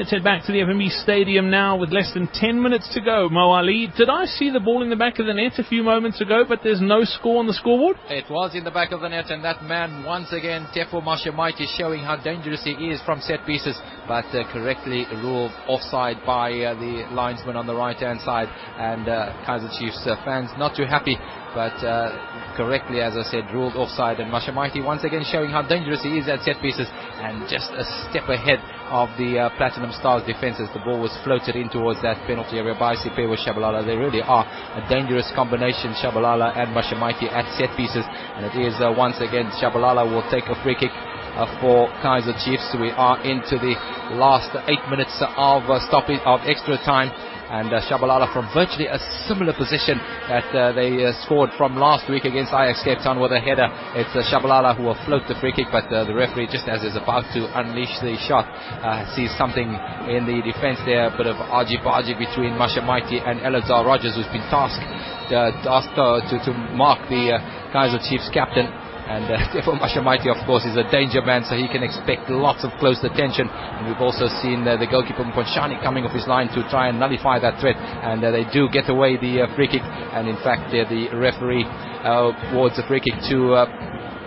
Let's 0.00 0.12
head 0.12 0.24
back 0.24 0.46
to 0.46 0.52
the 0.52 0.60
FNB 0.60 1.02
Stadium 1.02 1.50
now 1.50 1.76
with 1.76 1.92
less 1.92 2.10
than 2.14 2.26
10 2.32 2.62
minutes 2.62 2.88
to 2.94 3.02
go. 3.02 3.28
Mo 3.28 3.50
Ali, 3.50 3.92
did 3.98 4.08
I 4.08 4.24
see 4.24 4.48
the 4.48 4.58
ball 4.58 4.82
in 4.82 4.88
the 4.88 4.96
back 4.96 5.18
of 5.18 5.26
the 5.26 5.34
net 5.34 5.58
a 5.58 5.64
few 5.64 5.82
moments 5.82 6.22
ago, 6.22 6.42
but 6.48 6.60
there's 6.64 6.80
no 6.80 7.04
score 7.04 7.38
on 7.38 7.46
the 7.46 7.52
scoreboard? 7.52 7.98
It 8.08 8.24
was 8.30 8.54
in 8.54 8.64
the 8.64 8.70
back 8.70 8.92
of 8.92 9.02
the 9.02 9.10
net, 9.10 9.28
and 9.28 9.44
that 9.44 9.62
man, 9.62 10.02
once 10.06 10.32
again, 10.32 10.66
Tefu 10.74 11.04
Mashamaite, 11.04 11.66
showing 11.76 12.00
how 12.02 12.16
dangerous 12.16 12.64
he 12.64 12.72
is 12.88 12.98
from 13.04 13.20
set 13.20 13.44
pieces, 13.44 13.76
but 14.08 14.24
uh, 14.32 14.50
correctly 14.50 15.04
ruled 15.20 15.52
offside 15.68 16.16
by 16.24 16.48
uh, 16.48 16.72
the 16.80 17.04
linesman 17.12 17.56
on 17.56 17.66
the 17.66 17.76
right 17.76 17.98
hand 17.98 18.22
side. 18.22 18.48
And 18.78 19.06
uh, 19.06 19.44
Kaizer 19.44 19.68
Chiefs 19.78 20.00
uh, 20.06 20.16
fans 20.24 20.48
not 20.56 20.74
too 20.74 20.88
happy, 20.88 21.18
but 21.52 21.76
uh, 21.84 22.56
correctly, 22.56 23.02
as 23.02 23.18
I 23.20 23.22
said, 23.28 23.52
ruled 23.52 23.76
offside. 23.76 24.18
And 24.18 24.32
Mashamaite 24.32 24.82
once 24.82 25.04
again 25.04 25.24
showing 25.30 25.50
how 25.50 25.60
dangerous 25.60 26.00
he 26.02 26.16
is 26.16 26.26
at 26.26 26.40
set 26.40 26.56
pieces, 26.62 26.88
and 27.20 27.44
just 27.52 27.68
a 27.76 27.84
step 28.08 28.30
ahead 28.32 28.64
of 28.90 29.08
the 29.16 29.38
uh, 29.38 29.54
Platinum 29.56 29.94
Stars 29.94 30.26
defense 30.26 30.58
as 30.58 30.68
the 30.74 30.82
ball 30.82 30.98
was 30.98 31.14
floated 31.22 31.54
in 31.54 31.70
towards 31.70 32.02
that 32.02 32.18
penalty 32.26 32.58
area 32.58 32.74
by 32.74 32.98
Siphiwe 32.98 33.38
Tshabalala. 33.38 33.86
They 33.86 33.94
really 33.94 34.20
are 34.20 34.42
a 34.42 34.82
dangerous 34.90 35.30
combination, 35.34 35.94
Tshabalala 35.94 36.58
and 36.58 36.74
Mashamaite 36.74 37.30
at 37.30 37.46
set 37.54 37.70
pieces. 37.78 38.02
And 38.36 38.50
it 38.50 38.54
is 38.58 38.74
uh, 38.82 38.90
once 38.90 39.22
again 39.22 39.48
Tshabalala 39.56 40.02
will 40.04 40.26
take 40.28 40.50
a 40.50 40.58
free 40.66 40.74
kick 40.74 40.90
uh, 40.90 41.46
for 41.62 41.86
Kaizer 42.02 42.34
Chiefs. 42.42 42.74
We 42.74 42.90
are 42.90 43.22
into 43.22 43.56
the 43.62 43.78
last 44.18 44.50
eight 44.66 44.82
minutes 44.90 45.14
of 45.22 45.62
uh, 45.70 45.78
stoppage 45.86 46.20
of 46.26 46.42
extra 46.44 46.76
time 46.82 47.14
and 47.50 47.74
uh, 47.74 47.82
Tshabalala 47.82 48.30
from 48.32 48.46
virtually 48.54 48.86
a 48.86 48.98
similar 49.26 49.52
position 49.52 49.98
that 50.30 50.46
uh, 50.54 50.70
they 50.72 51.02
uh, 51.02 51.10
scored 51.26 51.50
from 51.58 51.74
last 51.74 52.06
week 52.06 52.22
against 52.22 52.54
Ajax 52.54 52.78
Cape 52.86 53.02
Town 53.02 53.18
with 53.18 53.34
a 53.34 53.40
header. 53.42 53.66
It's 53.98 54.14
uh, 54.14 54.22
Tshabalala 54.22 54.78
who 54.78 54.86
will 54.86 54.98
float 55.02 55.26
the 55.26 55.34
free 55.42 55.50
kick, 55.50 55.66
but 55.74 55.90
uh, 55.90 56.06
the 56.06 56.14
referee, 56.14 56.46
just 56.46 56.70
as 56.70 56.86
is 56.86 56.94
about 56.94 57.26
to 57.34 57.50
unleash 57.58 57.90
the 57.98 58.14
shot, 58.30 58.46
uh, 58.46 59.02
sees 59.18 59.34
something 59.34 59.66
in 60.06 60.30
the 60.30 60.38
defence 60.46 60.78
there, 60.86 61.10
a 61.10 61.14
bit 61.18 61.26
of 61.26 61.36
argy-bargy 61.50 62.14
between 62.14 62.54
Mashamaite 62.54 63.18
and 63.18 63.42
Eleazar 63.42 63.82
Rodgers, 63.82 64.14
who's 64.14 64.30
been 64.30 64.46
tasked, 64.46 64.86
tasked 65.66 65.98
to, 65.98 66.38
to 66.46 66.52
mark 66.78 67.02
the 67.10 67.34
Kaizer 67.74 67.98
Chiefs 68.06 68.30
captain. 68.30 68.70
And 69.10 69.26
uh, 69.26 69.42
Tefu 69.50 69.74
Mashamaite, 69.74 70.30
of 70.30 70.38
course, 70.46 70.62
is 70.62 70.78
a 70.78 70.86
danger 70.86 71.18
man, 71.18 71.42
so 71.42 71.58
he 71.58 71.66
can 71.66 71.82
expect 71.82 72.30
lots 72.30 72.62
of 72.62 72.70
close 72.78 73.02
attention. 73.02 73.50
And 73.50 73.90
we've 73.90 73.98
also 73.98 74.30
seen 74.38 74.62
uh, 74.62 74.78
the 74.78 74.86
goalkeeper 74.86 75.26
Mponshani 75.26 75.82
coming 75.82 76.06
off 76.06 76.14
his 76.14 76.30
line 76.30 76.46
to 76.54 76.62
try 76.70 76.86
and 76.86 77.02
nullify 77.02 77.42
that 77.42 77.58
threat. 77.58 77.74
And 77.74 78.22
uh, 78.22 78.30
they 78.30 78.46
do 78.54 78.70
get 78.70 78.86
away 78.86 79.18
the 79.18 79.42
uh, 79.42 79.56
free 79.58 79.66
kick. 79.66 79.82
And 79.82 80.30
in 80.30 80.38
fact, 80.46 80.70
uh, 80.70 80.86
the 80.86 81.10
referee 81.10 81.66
uh, 81.66 82.54
awards 82.54 82.78
a 82.78 82.86
free 82.86 83.02
kick 83.02 83.18
to 83.34 83.66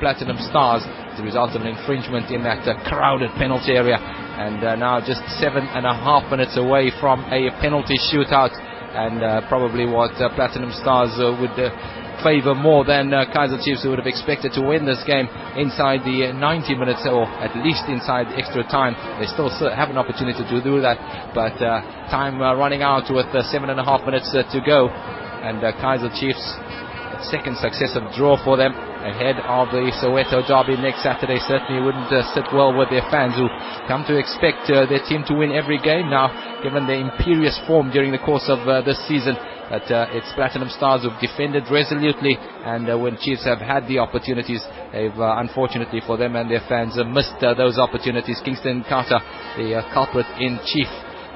Platinum 0.03 0.36
Stars 0.52 0.84
as 0.84 1.16
a 1.16 1.23
result 1.23 1.56
of 1.56 1.64
an 1.64 1.72
infringement 1.72 2.28
in 2.28 2.44
that 2.44 2.68
crowded 2.84 3.31
penalty 3.40 3.80
area. 3.80 3.95
And 3.95 4.59
now 4.84 5.00
just 5.00 5.23
seven 5.40 5.64
and 5.64 5.88
a 5.88 5.95
half 5.95 6.28
minutes 6.28 6.59
away 6.59 6.92
from 7.00 7.23
a 7.31 7.56
penalty 7.64 7.95
shootout. 8.12 8.52
And 8.52 9.47
probably 9.47 9.88
what 9.88 10.12
Platinum 10.36 10.75
Stars 10.75 11.16
would 11.40 11.56
favour 12.23 12.55
more 12.55 12.85
than 12.85 13.13
uh, 13.13 13.25
Kaizer 13.29 13.61
Chiefs, 13.63 13.83
who 13.83 13.91
would 13.91 13.99
have 13.99 14.07
expected 14.07 14.53
to 14.53 14.61
win 14.63 14.85
this 14.85 15.03
game 15.05 15.27
inside 15.59 16.02
the 16.07 16.31
90 16.31 16.75
minutes 16.75 17.03
or 17.05 17.27
at 17.43 17.52
least 17.61 17.83
inside 17.88 18.31
extra 18.33 18.63
time. 18.63 18.95
They 19.19 19.27
still 19.27 19.52
have 19.52 19.89
an 19.89 19.97
opportunity 19.97 20.41
to 20.41 20.57
do 20.63 20.81
that, 20.81 20.97
but 21.35 21.59
uh, 21.61 21.83
time 22.09 22.41
uh, 22.41 22.55
running 22.55 22.81
out 22.81 23.11
with 23.11 23.27
uh, 23.35 23.44
seven 23.51 23.69
and 23.69 23.79
a 23.79 23.83
half 23.83 24.05
minutes 24.05 24.31
uh, 24.33 24.47
to 24.49 24.59
go, 24.66 24.88
and 24.89 25.59
uh, 25.63 25.75
Kaizer 25.83 26.09
Chiefs 26.17 26.41
second 27.29 27.55
successive 27.57 28.03
draw 28.16 28.35
for 28.44 28.57
them 28.57 28.73
ahead 29.04 29.38
of 29.44 29.70
the 29.70 29.92
Soweto 30.00 30.42
derby 30.48 30.80
next 30.80 31.04
Saturday. 31.04 31.38
Certainly 31.44 31.84
wouldn't 31.84 32.12
uh, 32.12 32.23
sit 32.34 32.48
well 32.56 32.72
with 32.72 32.90
their 32.90 33.06
fans 33.12 33.36
who 33.36 33.52
come 33.88 34.08
to 34.08 34.16
expect 34.18 34.72
uh, 34.72 34.88
their 34.88 35.04
team 35.06 35.23
to 35.28 35.36
win 35.36 35.52
every 35.52 35.78
game. 35.78 36.09
Now 36.09 36.32
given 36.64 36.88
their 36.88 37.00
imperious 37.00 37.59
form 37.68 37.92
during 37.92 38.12
the 38.12 38.24
course 38.24 38.48
of 38.48 38.64
uh, 38.68 38.81
this 38.81 39.00
season 39.08 39.36
but 39.70 39.90
uh, 39.90 40.06
it's 40.12 40.30
Platinum 40.36 40.70
Stars 40.70 41.02
who've 41.02 41.20
defended 41.20 41.64
resolutely, 41.72 42.38
and 42.38 42.90
uh, 42.90 42.98
when 42.98 43.18
Chiefs 43.18 43.46
have 43.46 43.58
had 43.58 43.88
the 43.88 43.97
opportunities, 43.97 44.62
they've 44.92 45.18
uh, 45.18 45.42
unfortunately 45.42 46.02
for 46.06 46.18
them 46.18 46.36
and 46.36 46.46
their 46.52 46.62
fans 46.69 46.94
missed 47.09 47.40
those 47.42 47.80
opportunities. 47.80 48.40
Kingston 48.46 48.84
Nkhatha, 48.84 49.18
the 49.58 49.81
culprit 49.94 50.28
in 50.38 50.59
chief, 50.68 50.86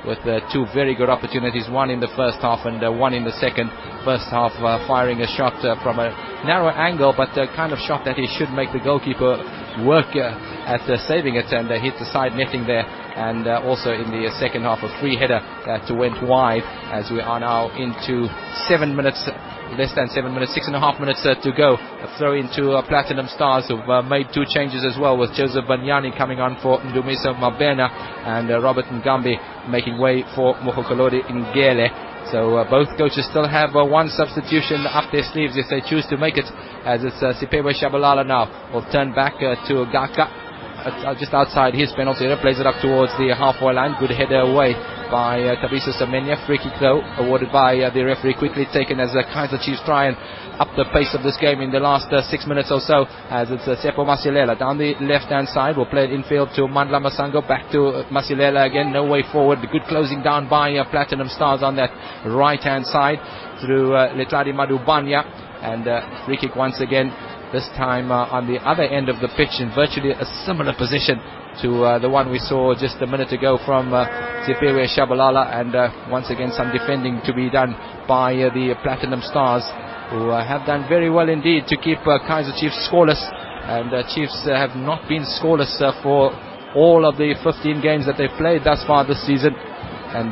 with 0.06 0.20
uh, 0.28 0.40
two 0.54 0.66
very 0.74 0.96
good 0.96 1.10
opportunities, 1.10 1.70
one 1.70 1.90
in 1.90 2.00
the 2.00 2.12
first 2.16 2.38
half 2.40 2.66
and 2.66 2.84
uh, 2.84 2.92
one 2.92 3.14
in 3.14 3.24
the 3.24 3.34
second. 3.40 3.72
First 4.06 4.30
half 4.30 4.52
uh, 4.60 4.86
firing 4.88 5.22
a 5.22 5.28
shot 5.36 5.58
from 5.82 6.00
a 6.00 6.10
narrow 6.46 6.70
angle, 6.70 7.14
but 7.16 7.34
the 7.34 7.48
kind 7.56 7.74
of 7.74 7.80
shot 7.80 8.06
that 8.06 8.16
he 8.16 8.28
should 8.38 8.50
make 8.52 8.72
the 8.72 8.80
goalkeeper 8.80 9.42
work 9.86 10.16
at 10.16 10.82
saving 11.08 11.36
it 11.36 11.46
and 11.52 11.70
hit 11.82 11.94
the 12.00 12.06
side 12.12 12.34
netting 12.34 12.66
there 12.66 12.86
and 13.18 13.48
uh, 13.48 13.62
also 13.66 13.92
in 13.92 14.12
the 14.12 14.30
second 14.40 14.62
half 14.62 14.80
a 14.84 15.00
free 15.02 15.18
header 15.18 15.42
that 15.66 15.90
went 15.96 16.22
wide 16.22 16.64
as 16.94 17.10
we 17.10 17.20
are 17.20 17.40
now 17.40 17.70
into 17.76 18.30
seven 18.70 18.96
minutes 18.96 19.28
less 19.76 19.94
than 19.96 20.08
seven 20.10 20.34
minutes, 20.34 20.54
six 20.54 20.68
and 20.68 20.76
a 20.76 20.80
half 20.80 21.00
minutes 21.00 21.26
uh, 21.26 21.36
to 21.44 21.52
go. 21.52 21.76
A 21.76 22.08
throw 22.18 22.34
into 22.38 22.72
uh, 22.72 22.86
Platinum 22.88 23.28
Stars 23.28 23.68
who've 23.68 23.90
uh, 23.90 24.02
made 24.02 24.28
two 24.34 24.46
changes 24.48 24.86
as 24.86 24.96
well 25.00 25.18
with 25.18 25.34
Joseph 25.34 25.66
Banyani 25.66 26.16
coming 26.18 26.40
on 26.40 26.56
for 26.62 26.80
Ndumiso 26.80 27.36
Mabena 27.36 27.90
and 28.26 28.52
uh, 28.52 28.62
Robert 28.62 28.86
Ngambi 28.86 29.70
making 29.70 30.00
way 30.00 30.24
for 30.36 30.56
Mogakolodi 30.64 31.22
Ngele. 31.28 32.32
So 32.32 32.58
uh, 32.58 32.70
both 32.70 32.90
coaches 32.98 33.28
still 33.30 33.48
have 33.48 33.76
uh, 33.76 33.86
one 33.86 34.10
substitution 34.10 34.86
up 34.88 35.12
their 35.12 35.24
sleeves 35.32 35.56
if 35.56 35.68
they 35.70 35.82
choose 35.88 36.06
to 36.08 36.18
make 36.18 36.38
it 36.38 36.46
as 36.84 37.04
it's 37.04 37.22
uh, 37.24 37.34
Siphiwe 37.36 37.72
Tshabalala 37.76 38.26
now 38.26 38.72
will 38.74 38.86
turn 38.92 39.14
back 39.14 39.40
to 39.40 39.86
Gaxa 39.92 40.47
uh, 40.86 41.16
just 41.18 41.34
outside 41.34 41.74
his 41.74 41.92
penalty 41.96 42.26
area, 42.26 42.38
plays 42.38 42.60
it 42.60 42.68
up 42.68 42.78
towards 42.82 43.12
the 43.18 43.34
halfway 43.34 43.74
line. 43.74 43.96
Good 44.00 44.12
header 44.12 44.46
away 44.46 44.74
by 45.10 45.42
uh, 45.42 45.56
Kabiso 45.58 45.96
Semenya. 45.96 46.38
Free 46.46 46.58
kick 46.58 46.74
though, 46.80 47.02
awarded 47.18 47.52
by 47.52 47.78
uh, 47.80 47.94
the 47.94 48.04
referee, 48.04 48.36
quickly 48.38 48.66
taken 48.74 49.00
as 49.00 49.14
the 49.14 49.26
uh, 49.26 49.34
Kaizer 49.34 49.60
Chiefs 49.64 49.82
try 49.86 50.08
and 50.08 50.18
up 50.60 50.70
the 50.76 50.86
pace 50.94 51.14
of 51.14 51.22
this 51.22 51.38
game 51.38 51.62
in 51.62 51.72
the 51.72 51.80
last 51.80 52.12
uh, 52.12 52.22
six 52.30 52.46
minutes 52.46 52.72
or 52.72 52.82
so. 52.82 53.06
As 53.30 53.50
it's 53.50 53.68
uh, 53.68 53.76
Tsepo 53.78 54.06
Masilela 54.06 54.58
down 54.58 54.78
the 54.78 54.94
left 55.02 55.30
hand 55.30 55.48
side, 55.50 55.78
will 55.78 55.86
play 55.86 56.06
it 56.06 56.12
infield 56.12 56.50
to 56.56 56.62
Mandla 56.66 57.02
Masango, 57.02 57.46
back 57.48 57.72
to 57.72 58.06
Masilela 58.12 58.66
again. 58.66 58.92
No 58.92 59.06
way 59.06 59.24
forward. 59.32 59.60
Good 59.72 59.84
closing 59.88 60.22
down 60.22 60.50
by 60.50 60.76
uh, 60.76 60.90
Platinum 60.90 61.30
Stars 61.30 61.64
on 61.64 61.76
that 61.78 61.92
right 62.26 62.62
hand 62.62 62.86
side 62.86 63.20
through 63.62 63.94
uh, 63.94 64.14
Letladi 64.14 64.54
Madubanya. 64.54 65.26
And 65.58 65.88
uh, 65.88 66.26
free 66.26 66.38
kick 66.38 66.56
once 66.56 66.80
again 66.82 67.10
this 67.52 67.68
time 67.78 68.12
uh, 68.12 68.28
on 68.28 68.48
the 68.48 68.60
other 68.68 68.84
end 68.84 69.10
of 69.10 69.20
the 69.22 69.30
pitch 69.40 69.60
in 69.60 69.72
virtually 69.74 70.12
a 70.12 70.26
similar 70.46 70.74
position 70.76 71.20
to 71.62 71.84
uh, 71.84 72.00
the 72.00 72.10
one 72.10 72.30
we 72.30 72.40
saw 72.40 72.76
just 72.76 73.02
a 73.02 73.08
minute 73.08 73.32
ago 73.32 73.58
from 73.66 73.94
uh, 73.94 74.06
Tshabalala 74.46 75.50
and 75.56 75.76
uh, 75.76 75.90
once 76.10 76.30
again 76.30 76.52
some 76.56 76.72
defending 76.72 77.20
to 77.26 77.34
be 77.34 77.50
done 77.50 77.74
by 78.08 78.36
uh, 78.36 78.54
the 78.54 78.76
Platinum 78.84 79.22
Stars 79.24 79.64
who 80.12 80.30
uh, 80.30 80.46
have 80.46 80.68
done 80.68 80.88
very 80.88 81.10
well 81.10 81.30
indeed 81.30 81.66
to 81.68 81.76
keep 81.78 82.00
uh, 82.06 82.20
Kaizer 82.28 82.54
Chiefs 82.60 82.88
scoreless. 82.92 83.20
And 83.68 83.92
Chiefs 84.16 84.48
have 84.48 84.78
not 84.78 85.10
been 85.10 85.24
scoreless 85.24 85.76
for 86.02 86.32
all 86.74 87.04
of 87.06 87.18
the 87.18 87.36
15 87.44 87.82
games 87.82 88.06
that 88.06 88.16
they've 88.18 88.38
played 88.38 88.64
thus 88.64 88.82
far 88.88 89.06
this 89.06 89.20
season. 89.28 89.52
And 89.52 90.32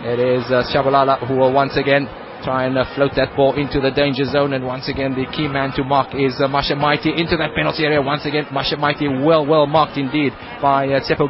it 0.00 0.18
is 0.18 0.44
Tshabalala 0.72 1.28
who 1.28 1.36
will 1.36 1.52
once 1.52 1.76
again 1.76 2.08
try 2.44 2.66
and 2.66 2.76
uh, 2.76 2.84
float 2.94 3.12
that 3.16 3.34
ball 3.34 3.56
into 3.56 3.80
the 3.80 3.90
danger 3.90 4.24
zone. 4.24 4.52
And 4.52 4.64
once 4.64 4.88
again, 4.88 5.16
the 5.16 5.26
key 5.32 5.48
man 5.48 5.72
to 5.76 5.82
mark 5.82 6.14
is 6.14 6.36
uh, 6.38 6.46
Mashamaite 6.46 7.08
into 7.08 7.36
that 7.40 7.56
penalty 7.56 7.84
area. 7.84 8.00
Once 8.00 8.26
again, 8.26 8.44
Mashamaite 8.52 9.24
well, 9.24 9.44
well 9.44 9.66
marked 9.66 9.96
indeed 9.96 10.32
by 10.60 10.86
uh, 10.88 11.00
Tsepo 11.00 11.26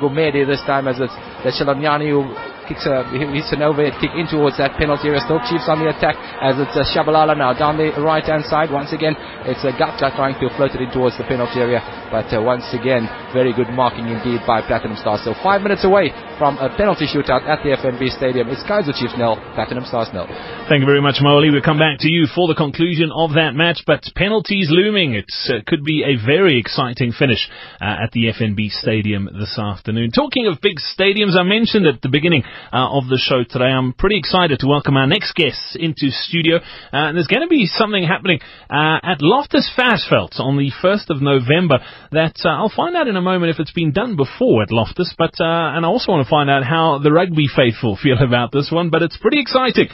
this 0.46 0.60
time 0.66 0.88
as 0.88 0.98
it's 0.98 1.14
the 1.46 1.50
Cheloniani 1.54 2.10
who 2.10 2.53
kicks 2.66 2.86
a 2.86 3.04
hits 3.12 3.52
an 3.52 3.62
overhead 3.62 3.96
kick 4.00 4.12
in 4.16 4.26
towards 4.26 4.56
that 4.58 4.76
penalty 4.76 5.08
area. 5.08 5.20
Still 5.24 5.40
Chiefs 5.44 5.68
on 5.68 5.80
the 5.80 5.88
attack 5.92 6.16
as 6.40 6.56
it's 6.56 6.74
uh, 6.76 6.84
Tshabalala 6.84 7.36
now 7.36 7.52
down 7.52 7.76
the 7.76 7.92
right 8.00 8.24
hand 8.24 8.44
side. 8.46 8.70
Once 8.72 8.92
again, 8.92 9.16
it's 9.44 9.62
uh, 9.64 9.72
Gatla 9.76 10.14
trying 10.16 10.36
to 10.40 10.48
float 10.56 10.72
it 10.72 10.80
in 10.80 10.90
towards 10.90 11.16
the 11.18 11.24
penalty 11.24 11.60
area. 11.60 11.82
But 12.10 12.32
uh, 12.32 12.40
once 12.42 12.66
again, 12.72 13.08
very 13.32 13.52
good 13.52 13.68
marking 13.70 14.08
indeed 14.08 14.40
by 14.46 14.62
Platinum 14.64 14.96
Stars. 14.96 15.24
So 15.24 15.34
five 15.42 15.60
minutes 15.60 15.84
away 15.84 16.14
from 16.38 16.58
a 16.58 16.70
penalty 16.72 17.06
shootout 17.06 17.44
at 17.44 17.60
the 17.62 17.76
FNB 17.76 18.10
Stadium. 18.14 18.48
It's 18.48 18.62
Kaizer 18.64 18.94
Chiefs 18.94 19.14
nil, 19.18 19.36
Platinum 19.54 19.84
Stars 19.84 20.08
nil. 20.12 20.26
Thank 20.68 20.80
you 20.80 20.88
very 20.88 21.02
much, 21.02 21.20
Molly. 21.20 21.50
We'll 21.50 21.64
come 21.64 21.78
back 21.78 22.00
to 22.00 22.08
you 22.08 22.26
for 22.26 22.48
the 22.48 22.54
conclusion 22.54 23.10
of 23.14 23.34
that 23.34 23.52
match. 23.54 23.84
But 23.86 24.04
penalties 24.14 24.68
looming. 24.70 25.14
It 25.14 25.30
uh, 25.48 25.60
could 25.66 25.84
be 25.84 26.02
a 26.02 26.16
very 26.16 26.58
exciting 26.58 27.12
finish 27.12 27.48
uh, 27.80 28.04
at 28.04 28.12
the 28.12 28.32
FNB 28.32 28.70
Stadium 28.70 29.28
this 29.38 29.58
afternoon. 29.58 30.10
Talking 30.10 30.46
of 30.46 30.60
big 30.60 30.78
stadiums, 30.78 31.36
I 31.36 31.42
mentioned 31.42 31.86
at 31.86 32.00
the 32.02 32.08
beginning 32.08 32.44
uh, 32.72 32.98
of 32.98 33.08
the 33.08 33.18
show 33.18 33.44
today. 33.44 33.70
I'm 33.70 33.92
pretty 33.92 34.18
excited 34.18 34.60
to 34.60 34.66
welcome 34.66 34.96
our 34.96 35.06
next 35.06 35.34
guests 35.34 35.76
into 35.78 36.10
studio. 36.10 36.56
Uh, 36.56 36.60
and 36.92 37.16
there's 37.16 37.26
going 37.26 37.42
to 37.42 37.48
be 37.48 37.66
something 37.66 38.04
happening 38.04 38.40
uh, 38.70 38.98
at 39.02 39.20
Loftus 39.20 39.70
Versfeld 39.76 40.40
on 40.40 40.56
the 40.56 40.70
1st 40.82 41.10
of 41.10 41.22
November 41.22 41.78
that 42.12 42.36
uh, 42.44 42.48
I'll 42.48 42.72
find 42.74 42.96
out 42.96 43.08
in 43.08 43.16
a 43.16 43.22
moment 43.22 43.50
if 43.50 43.60
it's 43.60 43.72
been 43.72 43.92
done 43.92 44.16
before 44.16 44.62
at 44.62 44.70
Loftus. 44.70 45.14
But 45.16 45.34
uh, 45.40 45.76
and 45.76 45.84
I 45.84 45.88
also 45.88 46.12
want 46.12 46.26
to 46.26 46.30
find 46.30 46.50
out 46.50 46.64
how 46.64 46.98
the 47.02 47.12
rugby 47.12 47.46
faithful 47.46 47.98
feel 48.00 48.18
about 48.22 48.52
this 48.52 48.70
one. 48.72 48.90
But 48.90 49.02
it's 49.02 49.16
pretty 49.16 49.40
exciting. 49.40 49.88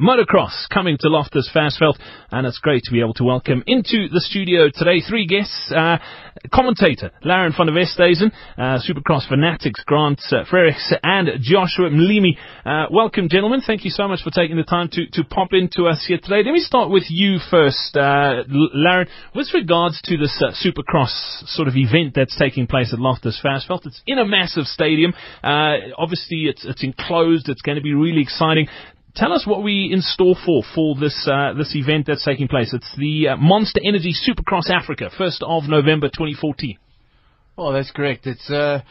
motocross 0.00 0.68
coming 0.72 0.96
to 1.00 1.08
Loftus 1.08 1.50
Versfeld, 1.54 1.98
and 2.30 2.46
it's 2.46 2.58
great 2.58 2.82
to 2.84 2.92
be 2.92 3.00
able 3.00 3.14
to 3.14 3.24
welcome 3.24 3.62
into 3.66 4.08
the 4.12 4.20
studio 4.20 4.70
today 4.72 5.00
three 5.00 5.26
guests. 5.26 5.72
commentator 6.52 7.10
Laren 7.22 7.52
van 7.52 7.66
der 7.66 7.72
Westhuizen, 7.72 8.32
Supercross 8.56 9.26
fanatics 9.28 9.82
Grant 9.84 10.20
uh, 10.32 10.44
Frerichs 10.44 10.92
and 11.02 11.28
Joshua 11.40 11.90
Mlimi. 12.06 12.36
Uh, 12.64 12.86
welcome, 12.90 13.28
gentlemen. 13.28 13.60
Thank 13.66 13.84
you 13.84 13.90
so 13.90 14.06
much 14.06 14.22
for 14.22 14.30
taking 14.30 14.56
the 14.56 14.64
time 14.64 14.88
to, 14.92 15.06
to 15.12 15.24
pop 15.24 15.48
into 15.52 15.86
us 15.86 16.04
here 16.06 16.18
today. 16.18 16.42
Let 16.44 16.52
me 16.52 16.60
start 16.60 16.90
with 16.90 17.04
you 17.08 17.38
first, 17.50 17.96
uh, 17.96 18.44
Laren. 18.48 19.08
With 19.34 19.48
regards 19.52 20.00
to 20.02 20.16
this 20.16 20.40
uh, 20.42 20.52
Supercross 20.52 21.46
sort 21.48 21.68
of 21.68 21.74
event 21.76 22.14
that's 22.14 22.36
taking 22.38 22.66
place 22.66 22.92
at 22.92 22.98
Loftus 22.98 23.40
Versfeld, 23.44 23.86
it's 23.86 24.00
in 24.06 24.18
a 24.18 24.24
massive 24.24 24.66
stadium. 24.66 25.14
Uh, 25.42 25.94
obviously, 25.98 26.46
it's, 26.46 26.64
it's 26.64 26.84
enclosed. 26.84 27.48
It's 27.48 27.62
going 27.62 27.76
to 27.76 27.82
be 27.82 27.94
really 27.94 28.22
exciting. 28.22 28.68
Tell 29.16 29.32
us 29.32 29.46
what 29.46 29.62
we 29.62 29.90
in 29.92 30.02
store 30.02 30.36
for 30.44 30.62
for 30.74 30.94
this 30.94 31.26
uh, 31.26 31.54
this 31.54 31.74
event 31.74 32.06
that's 32.06 32.24
taking 32.24 32.48
place. 32.48 32.74
It's 32.74 32.94
the 32.98 33.28
uh, 33.28 33.36
Monster 33.36 33.80
Energy 33.82 34.12
Supercross 34.12 34.70
Africa, 34.70 35.10
first 35.16 35.42
of 35.42 35.64
November 35.68 36.08
2014. 36.08 36.76
Oh, 37.58 37.72
that's 37.72 37.90
correct. 37.90 38.26
It's 38.26 38.50
uh, 38.50 38.82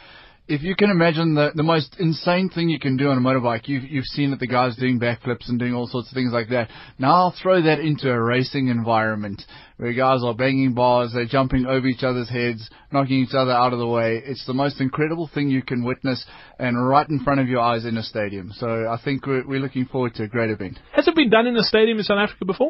if 0.48 0.62
you 0.62 0.76
can 0.76 0.92
imagine 0.92 1.34
the, 1.34 1.52
the 1.56 1.64
most 1.64 1.96
insane 2.00 2.50
thing 2.50 2.70
you 2.70 2.80
can 2.80 2.98
do 2.98 3.10
on 3.10 3.18
a 3.18 3.22
motorbike, 3.22 3.68
you've, 3.68 3.84
you've 3.84 4.06
seen 4.06 4.30
that 4.30 4.40
the 4.40 4.48
guys 4.48 4.76
doing 4.76 5.00
backflips 5.00 5.50
and 5.50 5.58
doing 5.58 5.74
all 5.74 5.88
sorts 5.88 6.10
of 6.10 6.14
things 6.14 6.32
like 6.32 6.50
that. 6.50 6.70
Now 7.00 7.14
I'll 7.14 7.36
throw 7.42 7.64
that 7.64 7.80
into 7.80 8.12
a 8.12 8.22
racing 8.22 8.68
environment 8.68 9.42
where 9.78 9.92
guys 9.94 10.22
are 10.24 10.36
banging 10.36 10.74
bars, 10.74 11.12
they're 11.14 11.26
jumping 11.26 11.66
over 11.66 11.88
each 11.88 12.04
other's 12.04 12.30
heads, 12.30 12.70
knocking 12.92 13.24
each 13.24 13.34
other 13.34 13.52
out 13.52 13.74
of 13.74 13.80
the 13.80 13.88
way. 13.88 14.22
It's 14.24 14.46
the 14.46 14.54
most 14.54 14.80
incredible 14.80 15.30
thing 15.34 15.50
you 15.50 15.64
can 15.64 15.84
witness 15.84 16.24
and 16.60 16.88
right 16.88 17.10
in 17.10 17.24
front 17.24 17.40
of 17.40 17.48
your 17.48 17.62
eyes 17.62 17.86
in 17.86 17.98
a 17.98 18.04
stadium. 18.04 18.52
So 18.54 18.68
I 18.68 19.00
think 19.04 19.26
we're, 19.26 19.48
we're 19.48 19.60
looking 19.60 19.86
forward 19.86 20.14
to 20.16 20.24
a 20.24 20.28
great 20.28 20.52
event. 20.52 20.78
Has 20.94 21.08
it 21.08 21.16
been 21.16 21.32
done 21.32 21.48
in 21.48 21.58
a 21.58 21.64
stadium 21.64 21.98
in 21.98 22.04
South 22.04 22.20
Africa 22.20 22.46
before? 22.46 22.70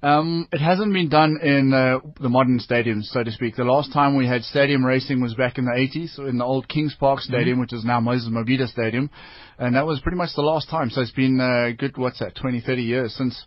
Um, 0.00 0.46
it 0.52 0.60
hasn't 0.60 0.92
been 0.92 1.08
done 1.08 1.38
in 1.42 1.72
uh, 1.72 1.98
the 2.20 2.28
modern 2.28 2.60
stadiums, 2.60 3.04
so 3.04 3.24
to 3.24 3.32
speak. 3.32 3.56
The 3.56 3.64
last 3.64 3.92
time 3.92 4.16
we 4.16 4.28
had 4.28 4.44
stadium 4.44 4.84
racing 4.84 5.20
was 5.20 5.34
back 5.34 5.58
in 5.58 5.64
the 5.64 5.72
80s 5.72 6.18
in 6.28 6.38
the 6.38 6.44
old 6.44 6.68
Kings 6.68 6.94
Park 6.98 7.18
mm-hmm. 7.18 7.32
Stadium, 7.32 7.54
mm-hmm. 7.54 7.62
which 7.62 7.72
is 7.72 7.84
now 7.84 7.98
Moses 7.98 8.28
Mabhida 8.28 8.68
Stadium, 8.68 9.10
and 9.58 9.74
that 9.74 9.86
was 9.86 10.00
pretty 10.00 10.16
much 10.16 10.30
the 10.36 10.42
last 10.42 10.70
time. 10.70 10.90
So 10.90 11.00
it's 11.00 11.10
been 11.10 11.40
uh, 11.40 11.70
good, 11.76 11.96
what's 11.96 12.20
that, 12.20 12.36
20, 12.36 12.60
30 12.60 12.82
years 12.82 13.14
since. 13.16 13.44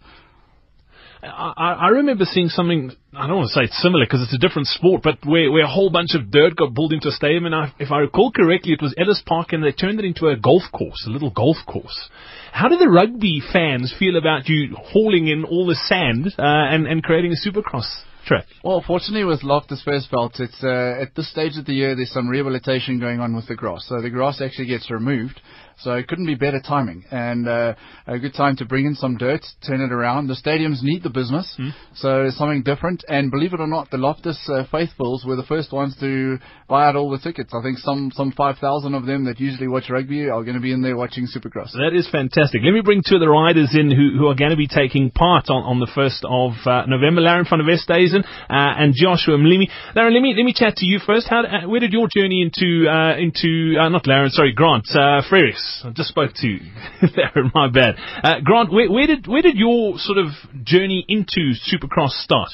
I, 1.23 1.77
I 1.79 1.87
remember 1.89 2.25
seeing 2.25 2.49
something. 2.49 2.91
I 3.13 3.27
don't 3.27 3.37
want 3.37 3.49
to 3.49 3.53
say 3.53 3.65
it's 3.65 3.81
similar 3.81 4.05
because 4.05 4.21
it's 4.23 4.33
a 4.33 4.39
different 4.39 4.67
sport, 4.67 5.01
but 5.03 5.19
where, 5.23 5.51
where 5.51 5.65
a 5.65 5.69
whole 5.69 5.89
bunch 5.89 6.15
of 6.15 6.31
dirt 6.31 6.55
got 6.55 6.73
pulled 6.73 6.93
into 6.93 7.09
a 7.09 7.11
stadium, 7.11 7.45
and 7.45 7.53
I, 7.53 7.73
if 7.79 7.91
I 7.91 7.99
recall 7.99 8.31
correctly, 8.31 8.73
it 8.73 8.81
was 8.81 8.95
Ellis 8.97 9.21
Park, 9.25 9.53
and 9.53 9.63
they 9.63 9.71
turned 9.71 9.99
it 9.99 10.05
into 10.05 10.27
a 10.27 10.35
golf 10.35 10.63
course, 10.71 11.05
a 11.07 11.11
little 11.11 11.29
golf 11.29 11.57
course. 11.67 12.09
How 12.51 12.67
do 12.67 12.77
the 12.77 12.89
rugby 12.89 13.41
fans 13.53 13.93
feel 13.97 14.17
about 14.17 14.47
you 14.47 14.75
hauling 14.75 15.27
in 15.27 15.43
all 15.43 15.67
the 15.67 15.75
sand 15.75 16.33
uh, 16.37 16.43
and 16.43 16.87
and 16.87 17.03
creating 17.03 17.33
a 17.33 17.49
supercross 17.49 18.03
track? 18.31 18.45
Well, 18.63 18.83
fortunately 18.85 19.25
with 19.25 19.43
Loftus 19.43 19.83
Belt, 20.09 20.39
it's 20.39 20.63
uh, 20.63 21.01
at 21.01 21.15
this 21.15 21.29
stage 21.29 21.57
of 21.57 21.65
the 21.65 21.73
year 21.73 21.95
there's 21.95 22.11
some 22.11 22.27
rehabilitation 22.27 22.99
going 22.99 23.19
on 23.19 23.35
with 23.35 23.47
the 23.47 23.55
grass, 23.55 23.85
so 23.87 24.01
the 24.01 24.09
grass 24.09 24.41
actually 24.41 24.67
gets 24.67 24.89
removed. 24.89 25.41
So 25.79 25.93
it 25.93 26.07
couldn't 26.07 26.27
be 26.27 26.35
better 26.35 26.61
timing 26.61 27.05
and 27.09 27.47
uh, 27.47 27.73
a 28.05 28.19
good 28.19 28.35
time 28.35 28.55
to 28.57 28.65
bring 28.65 28.85
in 28.85 28.93
some 28.93 29.17
dirt, 29.17 29.41
turn 29.65 29.81
it 29.81 29.91
around. 29.91 30.27
The 30.27 30.35
stadiums 30.35 30.83
need 30.83 31.01
the 31.01 31.09
business, 31.09 31.55
mm. 31.59 31.71
so 31.95 32.29
something 32.29 32.61
different. 32.61 33.03
And 33.07 33.31
believe 33.31 33.53
it 33.53 33.59
or 33.59 33.67
not, 33.67 33.89
the 33.89 33.97
Loftus 33.97 34.37
uh, 34.47 34.65
faithfuls 34.71 35.25
were 35.25 35.35
the 35.35 35.43
first 35.43 35.73
ones 35.73 35.97
to 35.99 36.37
buy 36.69 36.87
out 36.87 36.95
all 36.95 37.09
the 37.09 37.17
tickets. 37.17 37.51
I 37.53 37.63
think 37.63 37.79
some 37.79 38.11
some 38.13 38.31
5,000 38.31 38.93
of 38.93 39.05
them 39.07 39.25
that 39.25 39.39
usually 39.39 39.67
watch 39.67 39.89
rugby 39.89 40.29
are 40.29 40.43
going 40.43 40.55
to 40.55 40.61
be 40.61 40.71
in 40.71 40.83
there 40.83 40.95
watching 40.95 41.25
Supercross. 41.25 41.71
That 41.73 41.93
is 41.95 42.07
fantastic. 42.11 42.61
Let 42.63 42.73
me 42.73 42.81
bring 42.81 43.01
two 43.01 43.15
of 43.15 43.21
the 43.21 43.29
riders 43.29 43.73
in 43.73 43.89
who, 43.89 44.17
who 44.17 44.27
are 44.27 44.35
going 44.35 44.51
to 44.51 44.57
be 44.57 44.67
taking 44.67 45.09
part 45.09 45.49
on, 45.49 45.63
on 45.63 45.79
the 45.79 45.87
1st 45.87 46.21
of 46.29 46.67
uh, 46.67 46.85
November. 46.85 47.21
Laren 47.21 47.45
van 47.49 47.59
der 47.59 47.65
Westhuizen 47.65 48.20
uh, 48.23 48.81
and 48.81 48.93
Joshua 48.95 49.37
Mlimi. 49.37 49.69
Laren, 49.95 50.13
let 50.13 50.21
me, 50.21 50.33
let 50.35 50.43
me 50.43 50.53
chat 50.53 50.77
to 50.77 50.85
you 50.85 50.99
first. 50.99 51.27
How, 51.27 51.43
uh, 51.43 51.67
where 51.67 51.79
did 51.79 51.93
your 51.93 52.07
journey 52.15 52.41
into, 52.41 52.87
uh, 52.89 53.17
into 53.17 53.75
uh, 53.79 53.89
not 53.89 54.07
Laren, 54.07 54.29
sorry, 54.29 54.53
Grant, 54.53 54.85
uh, 54.91 55.21
Frerichs 55.29 55.85
I 55.85 55.91
just 55.91 56.09
spoke 56.09 56.31
to 56.35 56.59
Darren. 57.01 57.51
My 57.53 57.69
bad. 57.69 57.95
Uh, 58.23 58.39
Grant, 58.43 58.71
where, 58.71 58.91
where, 58.91 59.07
did 59.07 59.27
where 59.27 59.41
did 59.41 59.55
your 59.55 59.97
sort 59.97 60.17
of 60.17 60.27
journey 60.63 61.05
into 61.07 61.53
Supercross 61.67 62.11
start? 62.11 62.49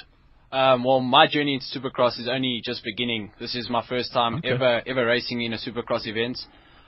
Um, 0.52 0.86
well, 0.86 1.02
my 1.02 1.28
journey 1.28 1.56
into 1.56 1.66
Supercross 1.66 2.20
is 2.20 2.28
only 2.32 2.62
just 2.64 2.84
beginning. 2.84 3.32
This 3.40 3.54
is 3.54 3.70
my 3.70 3.86
first 3.88 4.14
time 4.14 4.36
okay. 4.36 4.52
ever 4.52 4.82
ever 4.88 5.06
racing 5.06 5.42
in 5.42 5.54
a 5.54 5.58
Supercross 5.58 6.08
event. 6.08 6.38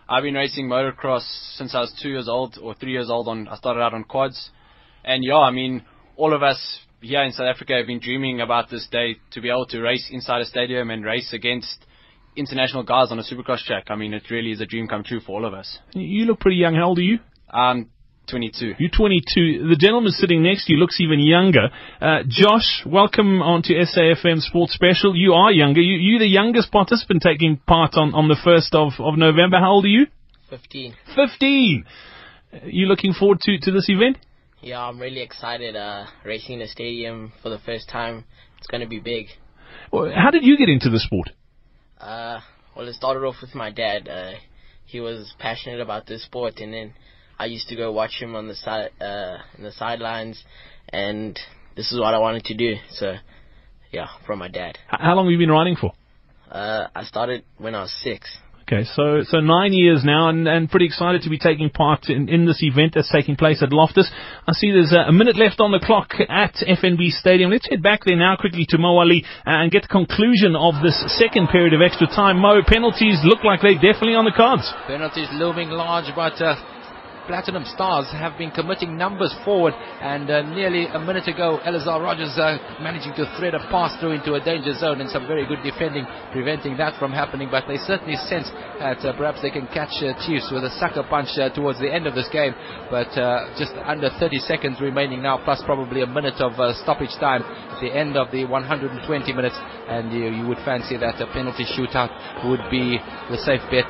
I've 0.08 0.24
been 0.24 0.34
racing 0.34 0.68
motocross 0.68 1.24
since 1.58 1.76
I 1.76 1.82
was 1.82 1.94
two 2.02 2.10
years 2.10 2.30
old 2.30 2.58
or 2.62 2.74
three 2.74 2.94
years 2.94 3.10
old. 3.10 3.28
On 3.28 3.48
I 3.48 3.58
started 3.58 3.82
out 3.82 3.94
on 3.94 4.06
quads, 4.06 4.50
and 5.04 5.24
yeah, 5.24 5.38
I 5.38 5.52
mean, 5.52 5.84
all 6.16 6.34
of 6.34 6.42
us 6.42 6.80
here 7.02 7.24
in 7.24 7.32
South 7.32 7.48
Africa 7.48 7.74
have 7.78 7.88
been 7.88 8.00
dreaming 8.00 8.42
about 8.42 8.70
this 8.70 8.88
day 8.92 9.18
to 9.32 9.42
be 9.42 9.50
able 9.50 9.66
to 9.68 9.80
race 9.80 10.10
inside 10.12 10.42
a 10.42 10.46
stadium 10.46 10.90
and 10.90 11.04
race 11.04 11.34
against 11.34 11.86
international 12.36 12.84
guys 12.84 13.12
on 13.12 13.20
a 13.20 13.24
supercross 13.24 13.64
track. 13.64 13.86
I 13.90 13.96
mean, 13.96 14.14
it 14.14 14.24
really 14.30 14.52
is 14.52 14.62
a 14.62 14.66
dream 14.66 14.88
come 14.88 15.04
true 15.04 15.20
for 15.20 15.40
all 15.40 15.46
of 15.46 15.54
us. 15.54 15.80
You 15.94 16.26
look 16.26 16.40
pretty 16.40 16.58
young. 16.58 16.76
How 16.76 16.88
old 16.88 17.00
are 17.00 17.04
you? 17.04 17.20
Um, 17.52 17.90
22. 18.30 18.76
You're 18.78 18.92
22. 18.92 19.70
The 19.70 19.76
gentleman 19.80 20.12
sitting 20.12 20.44
next 20.44 20.66
to 20.66 20.74
you 20.74 20.80
looks 20.80 21.00
even 21.00 21.20
younger. 21.20 21.70
Uh, 22.00 22.20
Josh, 22.28 22.84
welcome 22.86 23.42
onto 23.42 23.74
SAFM 23.74 24.42
Sports 24.42 24.74
Special. 24.74 25.16
You 25.16 25.34
are 25.34 25.52
younger. 25.52 25.82
You, 25.82 25.98
you're 25.98 26.20
the 26.20 26.28
youngest 26.28 26.72
participant 26.72 27.24
taking 27.24 27.58
part 27.58 27.96
on, 27.96 28.14
on 28.14 28.28
the 28.28 28.36
1st 28.36 28.76
of, 28.76 28.94
of 29.00 29.18
November. 29.18 29.58
How 29.58 29.72
old 29.72 29.86
are 29.86 29.90
you? 29.90 30.06
15. 30.50 30.94
15! 31.16 31.86
You 32.66 32.88
looking 32.88 33.14
forward 33.14 33.40
to, 33.42 33.58
to 33.60 33.72
this 33.72 33.90
event? 33.90 34.18
Yeah, 34.62 34.82
I'm 34.82 35.00
really 35.00 35.22
excited. 35.22 35.76
Uh, 35.76 36.06
racing 36.26 36.56
in 36.56 36.60
the 36.60 36.68
stadium 36.68 37.32
for 37.42 37.50
the 37.50 37.60
first 37.60 37.90
time. 37.90 38.26
It's 38.58 38.68
going 38.68 38.82
to 38.82 38.88
be 38.88 39.00
big. 39.00 39.28
Well, 39.92 40.12
how 40.14 40.32
did 40.32 40.44
you 40.44 40.58
get 40.58 40.68
into 40.68 40.90
the 40.90 41.00
sport? 41.00 41.30
Uh, 42.00 42.40
well, 42.76 42.88
it 42.88 42.94
started 42.94 43.22
off 43.22 43.36
with 43.42 43.56
my 43.56 43.72
dad. 43.72 44.10
Uh, 44.10 44.34
he 44.86 45.00
was 45.00 45.34
passionate 45.40 45.80
about 45.80 46.08
this 46.08 46.24
sport, 46.24 46.58
and 46.58 46.74
then 46.74 46.94
I 47.38 47.46
used 47.46 47.70
to 47.70 47.76
go 47.76 47.92
watch 47.92 48.22
him 48.22 48.36
on 48.36 48.48
the 48.48 48.56
side, 48.56 48.90
uh, 49.00 49.38
in 49.58 49.64
the 49.64 49.72
sidelines, 49.72 50.44
and 50.90 51.40
this 51.76 51.92
is 51.92 52.00
what 52.00 52.14
I 52.14 52.18
wanted 52.18 52.44
to 52.46 52.54
do. 52.54 52.76
So, 52.92 53.16
yeah, 53.92 54.08
from 54.28 54.40
my 54.40 54.50
dad. 54.50 54.78
How 54.88 55.16
long 55.16 55.26
have 55.26 55.32
you 55.32 55.38
been 55.38 55.52
riding 55.52 55.78
for? 55.78 55.94
Uh, 56.52 56.88
I 56.94 57.04
started 57.04 57.44
when 57.58 57.76
I 57.76 57.82
was 57.84 57.96
six. 58.04 58.38
Okay, 58.72 58.86
so 58.94 59.24
so 59.26 59.40
nine 59.40 59.74
years 59.74 60.04
now, 60.06 60.30
and, 60.30 60.48
and 60.48 60.70
pretty 60.70 60.86
excited 60.86 61.24
to 61.24 61.30
be 61.32 61.40
taking 61.40 61.72
part 61.72 62.08
in, 62.08 62.30
in 62.30 62.46
this 62.46 62.62
event 62.62 62.94
that's 62.94 63.12
taking 63.12 63.36
place 63.36 63.64
at 63.64 63.74
Loftus. 63.74 64.12
I 64.46 64.54
see 64.54 64.70
there's 64.70 64.94
a, 64.94 65.12
minute 65.12 65.38
left 65.38 65.60
on 65.60 65.72
the 65.72 65.80
clock 65.80 66.14
at 66.30 66.54
FNB 66.54 67.10
Stadium. 67.18 67.50
Let's 67.50 67.68
head 67.68 67.82
back 67.82 68.02
there 68.06 68.16
now 68.16 68.36
quickly 68.36 68.68
to 68.70 68.78
Mo 68.78 69.00
Ali 69.00 69.26
and 69.44 69.72
get 69.72 69.82
the 69.84 69.88
conclusion 69.88 70.56
of 70.56 70.76
this 70.84 70.94
second 71.18 71.50
period 71.50 71.74
of 71.74 71.82
extra 71.82 72.06
time. 72.06 72.38
Mo, 72.38 72.62
penalties 72.62 73.18
look 73.24 73.44
like 73.44 73.62
they're 73.62 73.74
definitely 73.74 74.14
on 74.14 74.26
the 74.26 74.38
cards. 74.38 74.72
Penalties 74.86 75.30
looming 75.34 75.72
large, 75.72 76.14
but 76.14 76.40
uh, 76.40 76.54
Platinum 77.30 77.62
Stars 77.78 78.10
have 78.10 78.40
been 78.42 78.50
committing 78.50 78.98
numbers 78.98 79.30
forward. 79.46 79.76
And 80.02 80.26
uh, 80.32 80.42
nearly 80.50 80.88
a 80.88 80.98
minute 80.98 81.28
ago, 81.28 81.62
Eleazar 81.64 82.02
Rodgers 82.02 82.34
uh, 82.42 82.58
managing 82.82 83.14
to 83.22 83.30
thread 83.38 83.54
a 83.54 83.62
pass 83.70 83.94
through 84.02 84.18
into 84.18 84.34
a 84.34 84.42
danger 84.42 84.74
zone 84.74 85.00
and 85.00 85.08
some 85.12 85.28
very 85.28 85.46
good 85.46 85.62
defending, 85.62 86.10
preventing 86.34 86.76
that 86.78 86.98
from 86.98 87.14
happening. 87.14 87.48
But 87.52 87.66
they 87.68 87.78
certainly 87.86 88.18
sense 88.26 88.50
that 88.82 89.06
uh, 89.06 89.14
perhaps 89.14 89.46
they 89.46 89.54
can 89.54 89.70
catch 89.70 89.94
uh, 90.02 90.18
Chiefs 90.26 90.50
with 90.50 90.66
a 90.66 90.74
sucker 90.82 91.06
punch 91.06 91.30
uh, 91.38 91.54
towards 91.54 91.78
the 91.78 91.94
end 91.94 92.08
of 92.10 92.18
this 92.18 92.28
game. 92.34 92.58
But 92.90 93.14
uh, 93.14 93.54
just 93.62 93.78
under 93.86 94.10
30 94.18 94.40
seconds 94.50 94.82
remaining 94.82 95.22
now, 95.22 95.38
plus 95.46 95.62
probably 95.70 96.02
a 96.02 96.10
minute 96.10 96.42
of 96.42 96.58
stoppage 96.82 97.14
time 97.22 97.46
at 97.46 97.78
the 97.78 97.94
end 97.94 98.18
of 98.18 98.34
the 98.34 98.46
120 98.50 99.06
minutes. 99.34 99.56
And 99.90 100.14
you, 100.14 100.30
you 100.30 100.46
would 100.48 100.60
fancy 100.64 100.98
that 100.98 101.20
a 101.20 101.26
penalty 101.34 101.66
shootout 101.66 102.14
would 102.46 102.62
be 102.70 103.00
the 103.30 103.38
safe 103.42 103.62
bet 103.74 103.90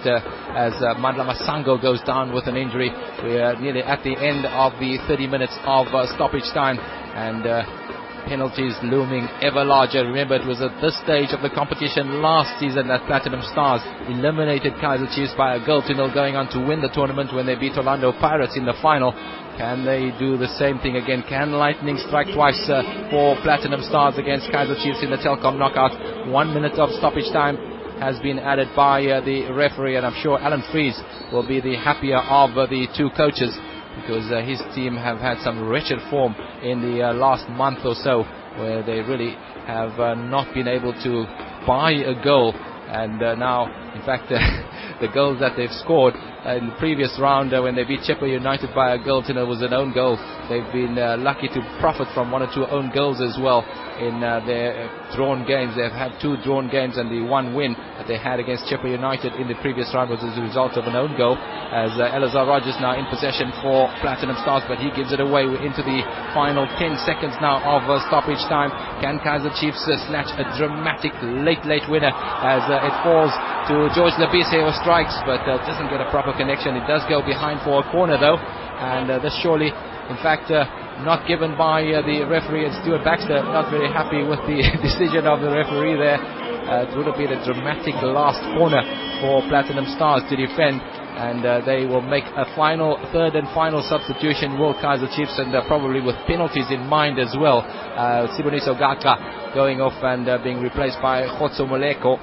as 0.56 0.74
uh, 0.80 0.96
Mandla 0.96 1.28
Masango 1.28 1.76
goes 1.82 2.02
down 2.04 2.34
with 2.34 2.48
an 2.48 2.56
injury. 2.56 2.90
We're 3.22 3.60
nearly 3.60 3.84
at 3.84 4.04
the 4.04 4.16
end 4.16 4.46
of 4.48 4.80
the 4.80 4.98
30 5.08 5.28
minutes 5.28 5.58
of 5.66 5.88
uh, 5.88 6.08
stoppage 6.16 6.48
time 6.56 6.80
and 6.80 7.46
uh, 7.46 7.90
penalties 8.30 8.78
looming 8.84 9.28
ever 9.42 9.66
larger. 9.66 10.06
Remember, 10.06 10.36
it 10.36 10.46
was 10.46 10.62
at 10.62 10.74
this 10.82 10.96
stage 11.04 11.34
of 11.34 11.42
the 11.42 11.50
competition 11.50 12.22
last 12.22 12.60
season 12.60 12.88
that 12.88 13.06
Platinum 13.08 13.42
Stars 13.52 13.82
eliminated 14.08 14.74
Kaizer 14.78 15.10
Chiefs 15.16 15.34
by 15.38 15.56
a 15.56 15.66
goal 15.66 15.82
to 15.82 15.94
nil, 15.94 16.14
going 16.14 16.36
on 16.36 16.48
to 16.54 16.60
win 16.62 16.82
the 16.82 16.94
tournament 16.94 17.34
when 17.34 17.46
they 17.46 17.56
beat 17.56 17.78
Orlando 17.78 18.14
Pirates 18.14 18.56
in 18.56 18.66
the 18.66 18.78
final. 18.82 19.12
Can 19.60 19.84
they 19.84 20.16
do 20.18 20.38
the 20.38 20.48
same 20.56 20.80
thing 20.80 20.96
again? 20.96 21.22
Can 21.28 21.52
Lightning 21.52 22.00
strike 22.08 22.32
twice 22.34 22.56
uh, 22.72 23.12
for 23.12 23.36
Platinum 23.44 23.84
Stars 23.84 24.18
against 24.18 24.48
Kaizer 24.56 24.82
Chiefs 24.82 25.04
in 25.04 25.12
the 25.12 25.18
Telkom 25.18 25.60
knockout? 25.60 25.92
One 26.32 26.54
minute 26.54 26.80
of 26.80 26.90
stoppage 26.92 27.28
time 27.34 27.58
has 28.00 28.18
been 28.24 28.40
added 28.40 28.70
by 28.74 29.04
uh, 29.04 29.20
the 29.20 29.52
referee, 29.52 29.98
and 29.98 30.06
I'm 30.06 30.16
sure 30.24 30.40
Allan 30.40 30.64
Freese 30.72 30.96
will 31.34 31.46
be 31.46 31.60
the 31.60 31.76
happier 31.76 32.20
of 32.20 32.58
uh, 32.58 32.68
the 32.68 32.88
two 32.96 33.10
coaches 33.18 33.52
because 34.00 34.32
uh, 34.32 34.40
his 34.48 34.64
team 34.76 34.96
have 34.96 35.20
had 35.20 35.44
some 35.44 35.68
wretched 35.68 36.00
form 36.10 36.36
in 36.64 36.80
the 36.80 37.10
uh, 37.10 37.14
last 37.14 37.44
month 37.50 37.80
or 37.84 37.96
so, 37.96 38.24
where 38.56 38.82
they 38.82 39.04
really 39.04 39.36
have 39.68 40.00
uh, 40.00 40.16
not 40.16 40.54
been 40.54 40.70
able 40.70 40.94
to 41.04 41.28
buy 41.68 41.92
a 42.00 42.16
goal. 42.24 42.56
And 42.88 43.20
now, 43.20 43.68
in 43.94 44.02
fact, 44.08 44.30
the 45.02 45.12
goals 45.14 45.42
that 45.42 45.58
they've 45.58 45.70
scored 45.84 46.16
in 46.46 46.68
the 46.72 46.76
previous 46.80 47.12
round 47.20 47.54
uh, 47.54 47.62
when 47.62 47.76
they 47.76 47.84
beat 47.84 48.00
Chippa 48.08 48.24
United 48.24 48.74
by 48.74 48.96
a 48.96 49.00
goal 49.04 49.22
to 49.24 49.34
nil 49.34 49.48
was 49.48 49.62
an 49.62 49.74
own 49.74 49.92
goal. 49.92 50.16
They've 50.48 50.72
been 50.72 50.98
uh, 50.98 51.18
lucky 51.20 51.48
to 51.50 51.60
profit 51.80 52.08
from 52.14 52.32
one 52.32 52.42
or 52.42 52.50
two 52.56 52.66
own 52.68 52.92
goals 52.96 53.20
as 53.20 53.36
well 53.36 53.68
in 54.00 54.24
uh, 54.24 54.40
their 54.48 54.88
drawn 55.16 55.44
games. 55.44 55.76
They've 55.76 55.92
had 55.92 56.16
two 56.24 56.40
drawn 56.48 56.72
games 56.72 56.96
and 56.96 57.12
the 57.12 57.28
one 57.28 57.52
win 57.52 57.76
that 58.00 58.08
they 58.08 58.16
had 58.18 58.40
against 58.40 58.72
Chippa 58.72 58.88
United 58.88 59.36
in 59.36 59.52
the 59.52 59.60
previous 59.60 59.92
round 59.92 60.10
was 60.10 60.24
as 60.24 60.32
a 60.40 60.42
result 60.42 60.80
of 60.80 60.88
an 60.88 60.96
own 60.96 61.20
goal. 61.20 61.36
As 61.36 61.92
uh, 62.00 62.16
Eleazar 62.16 62.48
Rodgers 62.48 62.80
now 62.80 62.96
in 62.96 63.04
possession 63.12 63.52
for 63.60 63.92
Platinum 64.00 64.40
Stars, 64.40 64.64
but 64.72 64.80
he 64.80 64.90
gives 64.96 65.12
it 65.12 65.20
away 65.20 65.44
into 65.44 65.84
the 65.84 66.00
final 66.32 66.64
10 66.80 66.96
seconds 67.04 67.36
now 67.44 67.60
of 67.68 67.84
uh, 67.92 68.00
stoppage 68.08 68.42
time. 68.48 68.72
Can 69.04 69.20
Kaizer 69.20 69.52
Chiefs 69.60 69.84
uh, 69.92 70.00
snatch 70.08 70.32
a 70.40 70.48
dramatic 70.56 71.12
late, 71.44 71.62
late 71.68 71.86
winner 71.92 72.16
as 72.16 72.64
uh, 72.72 72.88
it 72.88 72.96
falls 73.04 73.36
to 73.68 73.92
George 73.94 74.16
Lebese 74.18 74.56
who 74.56 74.72
strikes, 74.82 75.14
but 75.28 75.44
uh, 75.46 75.60
doesn't 75.68 75.92
get 75.92 76.02
a 76.02 76.10
proper 76.10 76.29
connection. 76.34 76.76
It 76.76 76.88
does 76.88 77.04
go 77.10 77.22
behind 77.26 77.62
for 77.62 77.82
a 77.82 77.86
corner 77.92 78.18
though, 78.18 78.38
and 78.38 79.12
uh, 79.12 79.20
this 79.20 79.36
surely, 79.42 79.70
in 79.70 80.18
fact, 80.24 80.52
uh, 80.52 80.66
not 81.04 81.28
given 81.28 81.56
by 81.56 81.84
uh, 81.84 82.04
the 82.04 82.28
referee 82.28 82.68
and 82.68 82.76
Stuart 82.84 83.04
Baxter. 83.04 83.40
Not 83.56 83.72
very 83.72 83.88
happy 83.88 84.24
with 84.24 84.40
the 84.44 84.60
decision 84.84 85.28
of 85.28 85.40
the 85.40 85.52
referee 85.52 85.96
there. 85.96 86.20
Uh, 86.20 86.86
it 86.86 86.92
would 86.96 87.08
have 87.08 87.18
been 87.18 87.32
a 87.32 87.42
dramatic 87.44 87.96
last 88.04 88.44
corner 88.54 88.84
for 89.24 89.42
Platinum 89.48 89.88
Stars 89.96 90.24
to 90.30 90.36
defend. 90.36 90.84
And 91.20 91.44
uh, 91.44 91.60
they 91.66 91.84
will 91.84 92.04
make 92.04 92.24
a 92.24 92.48
final, 92.56 92.96
third 93.12 93.36
and 93.36 93.48
final 93.52 93.84
substitution, 93.84 94.56
Will 94.56 94.74
Kaizer 94.76 95.12
Chiefs, 95.16 95.36
and 95.36 95.52
uh, 95.52 95.68
probably 95.68 96.00
with 96.00 96.16
penalties 96.28 96.72
in 96.72 96.88
mind 96.88 97.20
as 97.20 97.36
well. 97.36 97.60
Uh, 97.60 98.32
Siboniso 98.36 98.72
Gaxa 98.80 99.54
going 99.54 99.82
off 99.82 100.00
and 100.00 100.24
being 100.44 100.62
replaced 100.62 101.02
by 101.02 101.28
Khotso 101.36 101.68
Moleko, 101.68 102.16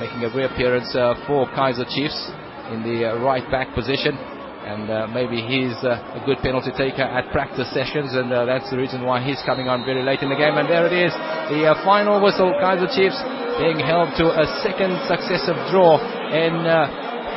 making 0.00 0.24
a 0.24 0.30
reappearance 0.32 0.92
for 1.26 1.44
Kaizer 1.52 1.84
Chiefs 1.92 2.32
in 2.72 2.82
the 2.82 3.12
uh, 3.12 3.18
right 3.20 3.44
back 3.50 3.74
position 3.74 4.16
and 4.64 4.88
uh, 4.88 5.06
maybe 5.12 5.44
he's 5.44 5.76
uh, 5.84 6.00
a 6.16 6.22
good 6.24 6.40
penalty 6.40 6.72
taker 6.72 7.04
at 7.04 7.28
practice 7.36 7.68
sessions, 7.76 8.16
and 8.16 8.32
that's 8.32 8.64
the 8.72 8.80
reason 8.80 9.04
why 9.04 9.20
he's 9.20 9.36
coming 9.44 9.68
on 9.68 9.84
very 9.84 10.00
late 10.00 10.24
in 10.24 10.32
the 10.32 10.40
game. 10.40 10.56
And 10.56 10.64
there 10.64 10.88
it 10.88 10.96
is, 10.96 11.12
the 11.52 11.68
final 11.84 12.16
whistle. 12.16 12.48
Kaizer 12.56 12.88
Chiefs 12.96 13.20
being 13.60 13.76
held 13.76 14.16
to 14.16 14.32
a 14.32 14.48
second 14.64 14.96
successive 15.04 15.60
draw 15.68 16.00
in 16.32 16.64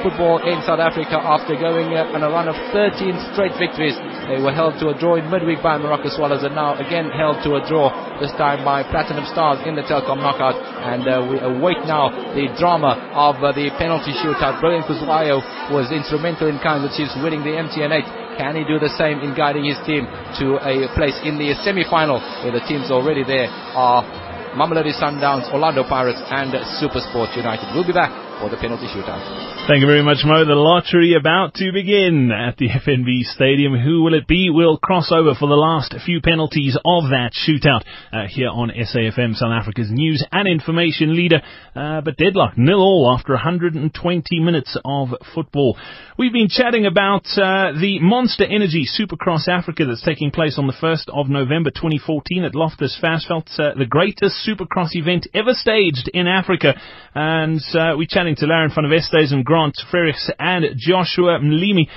football 0.04 0.42
in 0.44 0.62
South 0.66 0.82
Africa 0.82 1.18
after 1.18 1.58
going 1.58 1.94
uh, 1.96 2.16
on 2.16 2.22
a 2.22 2.30
run 2.30 2.48
of 2.48 2.58
13 2.74 3.34
straight 3.34 3.54
victories. 3.58 3.96
They 4.30 4.40
were 4.42 4.54
held 4.54 4.78
to 4.84 4.90
a 4.92 4.96
draw 4.98 5.18
in 5.18 5.30
midweek 5.30 5.64
by 5.64 5.80
Moroka 5.80 6.14
Swallows 6.14 6.44
and 6.44 6.54
now 6.54 6.78
again 6.78 7.10
held 7.10 7.42
to 7.48 7.58
a 7.58 7.62
draw, 7.66 7.90
this 8.22 8.34
time 8.36 8.62
by 8.62 8.84
Platinum 8.88 9.26
Stars 9.32 9.64
in 9.66 9.74
the 9.74 9.86
Telkom 9.86 10.22
knockout. 10.22 10.58
And 10.58 11.04
uh, 11.08 11.26
we 11.26 11.40
await 11.40 11.82
now 11.90 12.12
the 12.36 12.52
drama 12.60 12.98
of 13.16 13.42
uh, 13.42 13.56
the 13.56 13.74
penalty 13.80 14.14
shootout. 14.18 14.60
Brilliant 14.62 14.86
Khuzwayo 14.86 15.42
was 15.74 15.90
instrumental 15.90 16.48
in 16.48 16.60
Kaizer 16.60 16.92
Chiefs 16.94 17.18
winning 17.20 17.42
the 17.42 17.58
MTN 17.58 17.92
8. 17.92 18.38
Can 18.38 18.54
he 18.56 18.64
do 18.70 18.78
the 18.78 18.94
same 19.02 19.20
in 19.26 19.34
guiding 19.34 19.66
his 19.66 19.82
team 19.88 20.06
to 20.38 20.62
a 20.62 20.86
place 20.94 21.18
in 21.26 21.42
the 21.42 21.58
semi-final 21.66 22.22
where 22.46 22.54
the 22.54 22.62
teams 22.70 22.94
already 22.94 23.26
there 23.26 23.50
are 23.74 24.06
Mamelodi 24.54 24.94
Sundowns, 24.94 25.50
Orlando 25.54 25.84
Pirates 25.84 26.22
and 26.30 26.54
Supersport 26.82 27.36
United. 27.36 27.74
We'll 27.74 27.86
be 27.86 27.94
back 27.94 28.27
for 28.40 28.50
the 28.50 28.58
penalty 28.58 28.86
shootout. 28.88 29.48
Thank 29.68 29.82
you 29.82 29.88
very 29.88 30.04
much, 30.04 30.20
Mo. 30.24 30.46
The 30.46 30.56
lottery 30.56 31.16
about 31.20 31.56
to 31.56 31.72
begin 31.74 32.32
at 32.32 32.58
the 32.58 32.70
FNB 32.70 33.24
Stadium. 33.24 33.74
Who 33.74 34.04
will 34.04 34.14
it 34.14 34.28
be? 34.28 34.50
We'll 34.50 34.78
cross 34.78 35.12
over 35.12 35.34
for 35.34 35.50
the 35.50 35.60
last 35.60 35.96
few 36.06 36.22
penalties 36.22 36.78
of 36.86 37.10
that 37.10 37.32
shootout 37.34 37.84
uh, 38.14 38.28
here 38.30 38.50
on 38.50 38.70
SAFM, 38.70 39.36
South 39.36 39.52
Africa's 39.52 39.90
news 39.90 40.26
and 40.32 40.48
information 40.48 41.16
leader. 41.16 41.42
Uh, 41.76 42.02
but 42.02 42.18
deadlock, 42.18 42.58
nil 42.58 42.80
all 42.80 43.14
after 43.18 43.34
120 43.34 44.40
minutes 44.40 44.78
of 44.86 45.10
football. 45.34 45.78
We've 46.18 46.34
been 46.34 46.50
chatting 46.50 46.86
about 46.86 47.26
uh, 47.36 47.74
the 47.74 48.00
Monster 48.02 48.46
Energy 48.46 48.86
Supercross 48.88 49.48
Africa 49.48 49.86
that's 49.86 50.04
taking 50.04 50.32
place 50.32 50.58
on 50.58 50.68
the 50.68 50.74
1st 50.74 51.10
of 51.14 51.30
November 51.30 51.72
2014 51.72 52.44
at 52.44 52.56
Loftus 52.56 52.98
Versfeld, 53.04 53.48
uh, 53.60 53.78
the 53.78 53.86
greatest 53.86 54.48
Supercross 54.48 54.96
event 54.96 55.28
ever 55.34 55.54
staged 55.54 56.10
in 56.14 56.28
Africa. 56.28 56.74
And 57.14 57.62
uh, 57.74 57.96
we 57.98 58.08
chatted 58.08 58.27
to 58.36 58.46
Laren 58.46 58.72
van 58.74 58.86
Vestes 58.86 59.32
and 59.32 59.46
Grant 59.46 59.76
Frerichs 59.92 60.30
and 60.40 60.66
Joshua 60.78 61.40
Mlimi. 61.40 61.88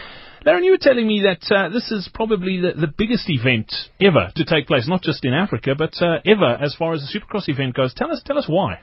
Laren, 0.45 0.65
you 0.65 0.71
were 0.71 0.79
telling 0.79 1.07
me 1.07 1.23
that 1.23 1.55
uh, 1.55 1.69
this 1.69 1.91
is 1.91 2.09
probably 2.15 2.61
the, 2.61 2.73
the, 2.73 2.87
biggest 2.87 3.29
event 3.29 3.73
ever 4.01 4.33
to 4.37 4.45
take 4.45 4.67
place, 4.67 4.89
not 4.89 5.03
just 5.03 5.25
in 5.25 5.35
Africa, 5.35 5.75
but 5.77 6.01
uh, 6.01 6.19
ever 6.25 6.57
as 6.63 6.75
far 6.75 6.95
as 6.95 7.03
the 7.03 7.19
Supercross 7.19 7.49
event 7.49 7.75
goes. 7.75 7.93
Tell 7.95 8.11
us, 8.11 8.23
tell 8.25 8.39
us 8.39 8.47
why. 8.49 8.81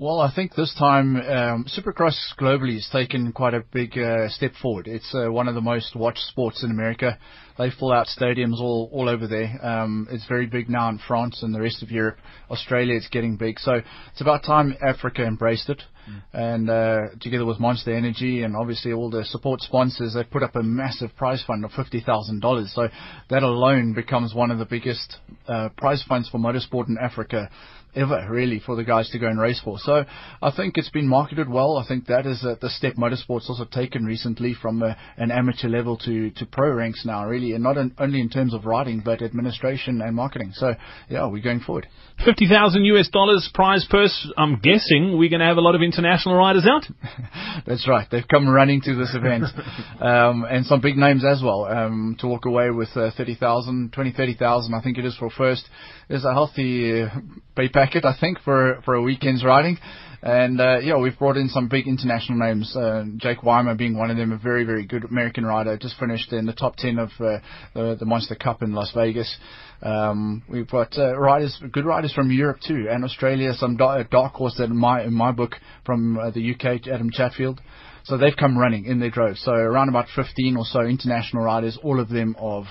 Well, 0.00 0.20
I 0.20 0.32
think 0.34 0.54
this 0.54 0.74
time 0.78 1.16
um, 1.16 1.66
Supercross 1.66 2.16
globally 2.38 2.72
has 2.72 2.88
taken 2.90 3.32
quite 3.32 3.52
a 3.52 3.62
big 3.70 3.98
uh, 3.98 4.30
step 4.30 4.52
forward. 4.54 4.88
It's 4.88 5.14
uh, 5.14 5.30
one 5.30 5.46
of 5.46 5.54
the 5.54 5.60
most 5.60 5.94
watched 5.94 6.22
sports 6.22 6.64
in 6.64 6.70
America. 6.70 7.18
They 7.58 7.68
fill 7.68 7.92
out 7.92 8.06
stadiums 8.06 8.60
all 8.60 8.88
all 8.94 9.10
over 9.10 9.26
there. 9.26 9.58
Um, 9.62 10.08
it's 10.10 10.26
very 10.26 10.46
big 10.46 10.70
now 10.70 10.88
in 10.88 10.98
France 11.06 11.42
and 11.42 11.54
the 11.54 11.60
rest 11.60 11.82
of 11.82 11.90
Europe. 11.90 12.16
Australia, 12.50 12.94
it's 12.94 13.08
getting 13.08 13.36
big. 13.36 13.58
So 13.58 13.82
it's 14.12 14.22
about 14.22 14.42
time 14.42 14.74
Africa 14.80 15.22
embraced 15.22 15.68
it. 15.68 15.82
Mm. 16.08 16.22
And 16.32 16.70
uh, 16.70 17.00
together 17.20 17.44
with 17.44 17.60
Monster 17.60 17.94
Energy 17.94 18.42
and 18.42 18.56
obviously 18.56 18.94
all 18.94 19.10
the 19.10 19.26
support 19.26 19.60
sponsors, 19.60 20.14
they've 20.14 20.30
put 20.30 20.42
up 20.42 20.56
a 20.56 20.62
massive 20.62 21.14
prize 21.14 21.44
fund 21.46 21.62
of 21.62 21.72
fifty 21.72 22.00
thousand 22.00 22.40
dollars. 22.40 22.72
So 22.74 22.88
that 23.28 23.42
alone 23.42 23.92
becomes 23.92 24.32
one 24.32 24.50
of 24.50 24.58
the 24.58 24.64
biggest 24.64 25.18
uh, 25.46 25.68
prize 25.76 26.02
funds 26.08 26.30
for 26.30 26.38
motorsport 26.38 26.88
in 26.88 26.96
Africa 26.98 27.50
ever 27.94 28.26
really 28.30 28.60
for 28.64 28.76
the 28.76 28.84
guys 28.84 29.08
to 29.10 29.18
go 29.18 29.26
and 29.26 29.40
race 29.40 29.60
for. 29.62 29.78
So 29.78 30.04
I 30.42 30.50
think 30.50 30.76
it's 30.76 30.90
been 30.90 31.06
marketed 31.08 31.48
well. 31.48 31.76
I 31.76 31.86
think 31.86 32.06
that 32.06 32.26
is 32.26 32.44
uh, 32.44 32.54
the 32.60 32.70
step 32.70 32.94
motorsports 32.94 33.48
also 33.48 33.64
taken 33.64 34.04
recently 34.04 34.54
from 34.54 34.82
uh, 34.82 34.94
an 35.16 35.30
amateur 35.30 35.68
level 35.68 35.96
to, 35.98 36.30
to 36.30 36.46
pro 36.46 36.72
ranks 36.72 37.04
now 37.04 37.26
really, 37.26 37.52
and 37.52 37.62
not 37.62 37.76
in, 37.76 37.94
only 37.98 38.20
in 38.20 38.28
terms 38.28 38.54
of 38.54 38.64
riding 38.64 39.02
but 39.04 39.22
administration 39.22 40.00
and 40.02 40.14
marketing. 40.14 40.52
So 40.54 40.74
yeah, 41.08 41.26
we're 41.26 41.42
going 41.42 41.60
forward. 41.60 41.86
Fifty 42.24 42.48
thousand 42.48 42.84
US 42.84 43.08
dollars 43.08 43.48
prize 43.54 43.86
purse. 43.88 44.30
I'm 44.36 44.60
guessing 44.60 45.16
we're 45.18 45.30
going 45.30 45.40
to 45.40 45.46
have 45.46 45.56
a 45.56 45.62
lot 45.62 45.74
of 45.74 45.82
international 45.82 46.36
riders 46.36 46.66
out. 46.68 46.84
That's 47.66 47.88
right. 47.88 48.06
They've 48.10 48.26
come 48.28 48.48
running 48.48 48.80
to 48.82 48.94
this 48.94 49.14
event, 49.14 49.44
um, 50.00 50.44
and 50.48 50.66
some 50.66 50.80
big 50.80 50.96
names 50.96 51.24
as 51.24 51.42
well. 51.42 51.64
Um, 51.64 52.16
to 52.20 52.26
walk 52.26 52.44
away 52.44 52.70
with 52.70 52.88
uh, 52.94 53.10
30,000, 53.16 53.92
20, 53.92 54.12
30,000, 54.12 54.74
I 54.74 54.82
think 54.82 54.98
it 54.98 55.04
is 55.04 55.16
for 55.16 55.30
first. 55.30 55.66
There's 56.08 56.24
a 56.24 56.32
healthy 56.32 57.02
uh, 57.02 57.08
pay 57.56 57.68
packet, 57.80 58.04
I 58.04 58.14
think, 58.20 58.38
for 58.40 58.82
for 58.84 58.94
a 58.94 59.02
weekend's 59.02 59.42
riding. 59.42 59.78
And 60.22 60.60
uh, 60.60 60.80
yeah, 60.80 60.98
we've 60.98 61.18
brought 61.18 61.38
in 61.38 61.48
some 61.48 61.68
big 61.68 61.86
international 61.88 62.38
names. 62.38 62.76
Uh, 62.76 63.04
Jake 63.16 63.42
Weimer 63.42 63.74
being 63.74 63.96
one 63.96 64.10
of 64.10 64.18
them, 64.18 64.32
a 64.32 64.38
very 64.38 64.64
very 64.64 64.84
good 64.84 65.04
American 65.04 65.46
rider, 65.46 65.78
just 65.78 65.98
finished 65.98 66.30
in 66.34 66.44
the 66.44 66.52
top 66.52 66.76
ten 66.76 66.98
of 66.98 67.08
uh, 67.18 67.38
the, 67.74 67.96
the 67.98 68.04
Monster 68.04 68.34
Cup 68.34 68.62
in 68.62 68.72
Las 68.72 68.92
Vegas. 68.94 69.34
Um, 69.80 70.42
we've 70.46 70.68
got 70.68 70.98
uh, 70.98 71.18
riders, 71.18 71.58
good 71.72 71.86
riders 71.86 72.12
from 72.12 72.30
Europe 72.30 72.58
too, 72.66 72.86
and 72.90 73.02
Australia. 73.02 73.54
Some 73.54 73.78
dark, 73.78 74.10
dark 74.10 74.34
horse 74.34 74.56
that 74.58 74.64
in 74.64 74.76
my 74.76 75.02
in 75.04 75.14
my 75.14 75.32
book 75.32 75.52
from 75.86 76.18
uh, 76.18 76.30
the 76.30 76.54
UK, 76.54 76.86
Adam 76.86 77.10
Chatfield. 77.10 77.62
So 78.04 78.18
they've 78.18 78.36
come 78.36 78.58
running 78.58 78.84
in 78.84 79.00
their 79.00 79.10
droves. 79.10 79.42
So 79.42 79.52
around 79.52 79.88
about 79.88 80.06
15 80.14 80.56
or 80.56 80.64
so 80.64 80.80
international 80.80 81.44
riders, 81.44 81.78
all 81.82 81.98
of 81.98 82.10
them 82.10 82.36
of 82.38 82.64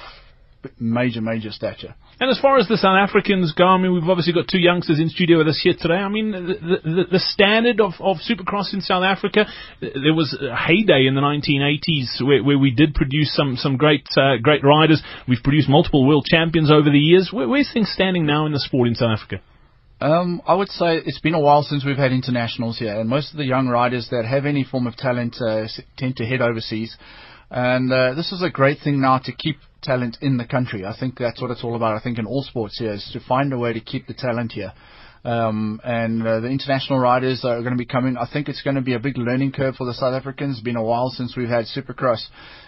major, 0.79 1.21
major 1.21 1.51
stature. 1.51 1.95
And 2.19 2.29
as 2.29 2.37
far 2.37 2.57
as 2.57 2.67
the 2.67 2.75
South 2.75 2.97
Africans 2.99 3.53
go, 3.53 3.65
I 3.65 3.77
mean, 3.77 3.93
we've 3.93 4.09
obviously 4.09 4.33
got 4.33 4.49
two 4.49 4.59
youngsters 4.59 4.99
in 4.99 5.07
studio 5.07 5.37
with 5.37 5.47
us 5.47 5.61
here 5.63 5.73
today. 5.79 5.95
I 5.95 6.09
mean, 6.09 6.31
the, 6.31 6.79
the, 6.83 7.03
the 7.11 7.19
standard 7.19 7.79
of, 7.79 7.93
of 8.01 8.17
Supercross 8.17 8.73
in 8.73 8.81
South 8.81 9.03
Africa, 9.03 9.45
there 9.79 10.13
was 10.13 10.35
a 10.35 10.53
heyday 10.53 11.07
in 11.07 11.15
the 11.15 11.21
1980s 11.21 12.21
where, 12.27 12.43
where 12.43 12.57
we 12.57 12.71
did 12.71 12.93
produce 12.93 13.33
some, 13.33 13.55
some 13.55 13.77
great, 13.77 14.05
uh, 14.17 14.35
great 14.41 14.65
riders. 14.65 15.01
We've 15.29 15.41
produced 15.41 15.69
multiple 15.69 16.05
world 16.05 16.25
champions 16.29 16.69
over 16.69 16.89
the 16.89 16.99
years. 16.99 17.29
Where, 17.31 17.47
where's 17.47 17.71
things 17.71 17.89
standing 17.89 18.25
now 18.25 18.45
in 18.45 18.51
the 18.51 18.59
sport 18.59 18.89
in 18.89 18.95
South 18.95 19.17
Africa? 19.17 19.41
Um, 20.01 20.41
I 20.45 20.55
would 20.55 20.69
say 20.69 20.97
it's 20.97 21.19
been 21.19 21.35
a 21.35 21.39
while 21.39 21.63
since 21.63 21.85
we've 21.85 21.97
had 21.97 22.11
internationals 22.11 22.79
here, 22.79 22.99
and 22.99 23.09
most 23.09 23.31
of 23.31 23.37
the 23.37 23.45
young 23.45 23.67
riders 23.67 24.07
that 24.11 24.25
have 24.25 24.45
any 24.45 24.65
form 24.65 24.87
of 24.87 24.97
talent 24.97 25.37
uh, 25.41 25.67
tend 25.97 26.17
to 26.17 26.25
head 26.25 26.41
overseas. 26.41 26.97
And 27.49 27.91
uh, 27.91 28.13
this 28.13 28.31
is 28.31 28.43
a 28.43 28.49
great 28.49 28.79
thing 28.83 29.01
now 29.01 29.19
to 29.19 29.31
keep 29.31 29.57
talent 29.81 30.17
in 30.21 30.37
the 30.37 30.45
country. 30.45 30.85
I 30.85 30.95
think 30.97 31.17
that's 31.17 31.41
what 31.41 31.51
it's 31.51 31.63
all 31.63 31.75
about. 31.75 31.95
I 31.95 32.01
think 32.01 32.19
in 32.19 32.25
all 32.25 32.43
sports 32.43 32.79
here 32.79 32.93
is 32.93 33.09
to 33.13 33.19
find 33.19 33.51
a 33.53 33.57
way 33.57 33.73
to 33.73 33.79
keep 33.79 34.07
the 34.07 34.13
talent 34.13 34.51
here. 34.51 34.73
Um, 35.23 35.81
and 35.83 36.25
uh, 36.25 36.39
the 36.39 36.47
international 36.47 36.97
riders 36.99 37.43
are 37.43 37.59
going 37.59 37.73
to 37.73 37.77
be 37.77 37.85
coming. 37.85 38.15
I 38.15 38.27
think 38.31 38.47
it's 38.47 38.61
going 38.61 38.77
to 38.77 38.81
be 38.81 38.93
a 38.93 38.99
big 38.99 39.17
learning 39.17 39.51
curve 39.51 39.75
for 39.75 39.85
the 39.85 39.93
South 39.93 40.13
Africans. 40.13 40.57
It's 40.57 40.63
been 40.63 40.77
a 40.77 40.83
while 40.83 41.09
since 41.09 41.35
we've 41.35 41.49
had 41.49 41.65
Supercross 41.65 42.23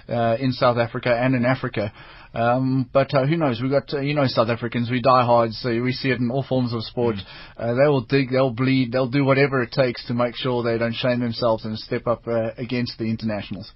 uh, 0.09 0.35
in 0.37 0.51
South 0.51 0.77
Africa 0.77 1.15
and 1.17 1.33
in 1.33 1.45
Africa. 1.45 1.93
Um, 2.33 2.89
but 2.93 3.13
uh, 3.13 3.25
who 3.25 3.35
knows? 3.35 3.59
We've 3.61 3.71
got 3.71 3.93
uh, 3.93 3.99
you 3.99 4.13
know 4.13 4.25
South 4.25 4.47
Africans. 4.47 4.89
We 4.89 5.01
die 5.01 5.25
hard, 5.25 5.51
so 5.51 5.69
we 5.81 5.91
see 5.91 6.09
it 6.09 6.19
in 6.19 6.31
all 6.31 6.43
forms 6.43 6.73
of 6.73 6.83
sport. 6.83 7.15
Mm. 7.15 7.23
Uh, 7.57 7.73
they 7.73 7.87
will 7.89 8.01
dig, 8.01 8.31
they'll 8.31 8.51
bleed, 8.51 8.93
they'll 8.93 9.09
do 9.09 9.25
whatever 9.25 9.61
it 9.61 9.71
takes 9.71 10.05
to 10.07 10.13
make 10.13 10.35
sure 10.35 10.63
they 10.63 10.77
don't 10.77 10.93
shame 10.93 11.19
themselves 11.19 11.65
and 11.65 11.77
step 11.77 12.07
up 12.07 12.25
uh, 12.27 12.51
against 12.57 12.97
the 12.97 13.05
internationals. 13.05 13.71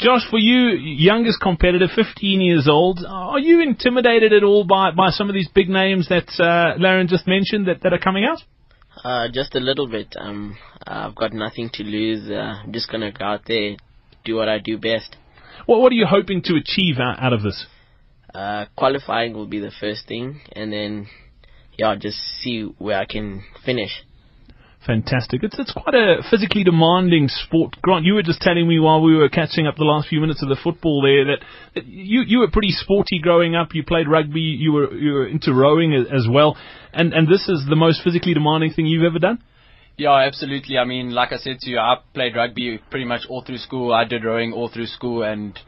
Josh, 0.00 0.22
for 0.28 0.38
you, 0.38 0.70
youngest 0.76 1.40
competitor, 1.40 1.86
15 1.94 2.40
years 2.40 2.66
old, 2.68 3.04
are 3.06 3.38
you 3.38 3.60
intimidated 3.60 4.32
at 4.32 4.42
all 4.42 4.64
by, 4.64 4.90
by 4.92 5.10
some 5.10 5.28
of 5.28 5.34
these 5.34 5.48
big 5.54 5.68
names 5.68 6.08
that 6.08 6.26
uh, 6.42 6.80
Laren 6.80 7.06
just 7.06 7.26
mentioned 7.26 7.68
that, 7.68 7.82
that 7.82 7.92
are 7.92 7.98
coming 7.98 8.24
out? 8.24 8.38
Uh, 9.04 9.28
just 9.32 9.54
a 9.54 9.60
little 9.60 9.86
bit. 9.86 10.16
Um, 10.18 10.56
I've 10.86 11.14
got 11.14 11.32
nothing 11.32 11.70
to 11.74 11.84
lose. 11.84 12.28
Uh, 12.30 12.62
I'm 12.64 12.72
just 12.72 12.90
gonna 12.90 13.12
go 13.12 13.24
out 13.24 13.42
there, 13.46 13.76
do 14.24 14.36
what 14.36 14.48
I 14.48 14.58
do 14.58 14.78
best. 14.78 15.16
What 15.66 15.80
What 15.80 15.92
are 15.92 15.96
you 15.96 16.06
hoping 16.06 16.42
to 16.42 16.56
achieve 16.56 16.98
out, 16.98 17.22
out 17.22 17.32
of 17.32 17.42
this? 17.42 17.66
Uh, 18.34 18.66
qualifying 18.76 19.34
will 19.34 19.46
be 19.46 19.58
the 19.58 19.72
first 19.80 20.06
thing, 20.06 20.40
and 20.52 20.72
then 20.72 21.08
yeah, 21.76 21.96
just 21.96 22.18
see 22.40 22.62
where 22.78 22.98
I 22.98 23.06
can 23.06 23.42
finish. 23.64 23.90
Fantastic. 24.86 25.42
It's 25.42 25.58
it's 25.58 25.72
quite 25.72 25.94
a 25.94 26.22
physically 26.30 26.64
demanding 26.64 27.28
sport. 27.28 27.76
Grant, 27.82 28.06
you 28.06 28.14
were 28.14 28.22
just 28.22 28.40
telling 28.40 28.66
me 28.66 28.78
while 28.78 29.02
we 29.02 29.14
were 29.14 29.28
catching 29.28 29.66
up 29.66 29.76
the 29.76 29.84
last 29.84 30.08
few 30.08 30.20
minutes 30.20 30.42
of 30.42 30.48
the 30.48 30.56
football 30.56 31.02
there 31.02 31.24
that, 31.26 31.44
that 31.74 31.86
you 31.86 32.22
you 32.26 32.38
were 32.38 32.50
pretty 32.50 32.70
sporty 32.70 33.18
growing 33.20 33.54
up. 33.54 33.74
You 33.74 33.84
played 33.84 34.08
rugby. 34.08 34.40
You 34.40 34.72
were 34.72 34.94
you 34.94 35.12
were 35.12 35.26
into 35.26 35.52
rowing 35.52 35.92
as 35.92 36.26
well, 36.30 36.56
and 36.94 37.12
and 37.12 37.28
this 37.28 37.46
is 37.46 37.66
the 37.68 37.76
most 37.76 38.02
physically 38.02 38.32
demanding 38.32 38.72
thing 38.72 38.86
you've 38.86 39.04
ever 39.04 39.18
done. 39.18 39.42
Yeah, 39.98 40.14
absolutely. 40.14 40.78
I 40.78 40.86
mean, 40.86 41.10
like 41.10 41.30
I 41.32 41.36
said 41.36 41.58
to 41.60 41.70
you, 41.70 41.78
I 41.78 41.96
played 42.14 42.34
rugby 42.34 42.80
pretty 42.90 43.04
much 43.04 43.26
all 43.28 43.42
through 43.44 43.58
school. 43.58 43.92
I 43.92 44.04
did 44.04 44.24
rowing 44.24 44.54
all 44.54 44.70
through 44.70 44.86
school, 44.86 45.22
and 45.22 45.58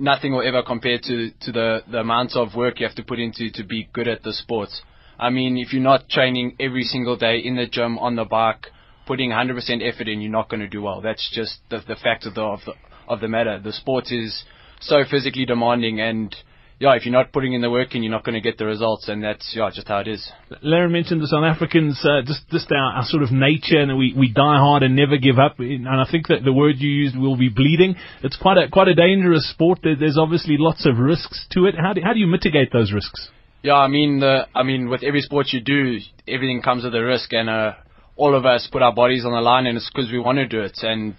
nothing 0.00 0.32
will 0.32 0.46
ever 0.46 0.62
compare 0.62 0.98
to 0.98 1.30
to 1.30 1.52
the 1.52 1.82
the 1.90 1.98
amounts 1.98 2.36
of 2.36 2.54
work 2.54 2.80
you 2.80 2.86
have 2.86 2.96
to 2.96 3.04
put 3.04 3.18
into 3.18 3.50
to 3.50 3.64
be 3.64 3.88
good 3.92 4.08
at 4.08 4.22
the 4.22 4.32
sports. 4.32 4.82
I 5.18 5.30
mean, 5.30 5.58
if 5.58 5.72
you're 5.72 5.82
not 5.82 6.08
training 6.08 6.56
every 6.58 6.84
single 6.84 7.16
day 7.16 7.38
in 7.38 7.56
the 7.56 7.66
gym 7.66 7.98
on 7.98 8.16
the 8.16 8.24
bike, 8.24 8.68
putting 9.06 9.30
100% 9.30 9.86
effort 9.86 10.08
in, 10.08 10.22
you're 10.22 10.32
not 10.32 10.48
going 10.48 10.60
to 10.60 10.68
do 10.68 10.80
well. 10.80 11.02
That's 11.02 11.30
just 11.34 11.58
the 11.68 11.78
the 11.86 11.96
fact 11.96 12.24
of 12.26 12.34
the 12.34 12.42
of 12.42 12.60
the 12.64 12.72
of 13.06 13.20
the 13.20 13.28
matter. 13.28 13.60
The 13.62 13.72
sport 13.72 14.10
is 14.10 14.44
so 14.80 15.04
physically 15.08 15.44
demanding 15.44 16.00
and 16.00 16.34
yeah, 16.80 16.94
if 16.96 17.04
you're 17.04 17.12
not 17.12 17.30
putting 17.30 17.52
in 17.52 17.60
the 17.60 17.68
work 17.68 17.94
in, 17.94 18.02
you're 18.02 18.10
not 18.10 18.24
going 18.24 18.36
to 18.36 18.40
get 18.40 18.56
the 18.56 18.64
results, 18.64 19.06
and 19.08 19.22
that's 19.22 19.52
yeah, 19.54 19.68
just 19.70 19.86
how 19.86 19.98
it 19.98 20.08
is. 20.08 20.32
Laren 20.62 20.90
mentioned 20.90 21.20
the 21.20 21.26
South 21.26 21.44
Africans, 21.44 22.00
uh, 22.02 22.22
just 22.24 22.48
just 22.48 22.72
our, 22.72 22.96
our, 22.96 23.04
sort 23.04 23.22
of 23.22 23.30
nature, 23.30 23.78
and 23.78 23.98
we, 23.98 24.14
we 24.16 24.32
die 24.32 24.56
hard 24.56 24.82
and 24.82 24.96
never 24.96 25.18
give 25.18 25.38
up. 25.38 25.58
And 25.58 25.86
I 25.86 26.06
think 26.10 26.28
that 26.28 26.42
the 26.42 26.54
word 26.54 26.76
you 26.78 26.88
used 26.88 27.18
will 27.18 27.36
be 27.36 27.50
bleeding. 27.50 27.96
It's 28.22 28.38
quite 28.38 28.56
a 28.56 28.70
quite 28.70 28.88
a 28.88 28.94
dangerous 28.94 29.50
sport. 29.50 29.80
There's 29.82 30.16
obviously 30.16 30.56
lots 30.58 30.86
of 30.86 30.96
risks 30.96 31.46
to 31.50 31.66
it. 31.66 31.74
How 31.76 31.92
do 31.92 32.00
how 32.02 32.14
do 32.14 32.18
you 32.18 32.26
mitigate 32.26 32.72
those 32.72 32.94
risks? 32.94 33.28
Yeah, 33.62 33.74
I 33.74 33.88
mean, 33.88 34.20
the, 34.20 34.46
I 34.54 34.62
mean, 34.62 34.88
with 34.88 35.02
every 35.02 35.20
sport 35.20 35.48
you 35.50 35.60
do, 35.60 35.98
everything 36.26 36.62
comes 36.62 36.82
with 36.82 36.94
a 36.94 37.04
risk, 37.04 37.30
and 37.34 37.50
uh, 37.50 37.74
all 38.16 38.34
of 38.34 38.46
us 38.46 38.66
put 38.72 38.80
our 38.80 38.94
bodies 38.94 39.26
on 39.26 39.32
the 39.32 39.42
line, 39.42 39.66
and 39.66 39.76
it's 39.76 39.90
because 39.94 40.10
we 40.10 40.18
want 40.18 40.38
to 40.38 40.48
do 40.48 40.62
it, 40.62 40.78
and 40.80 41.14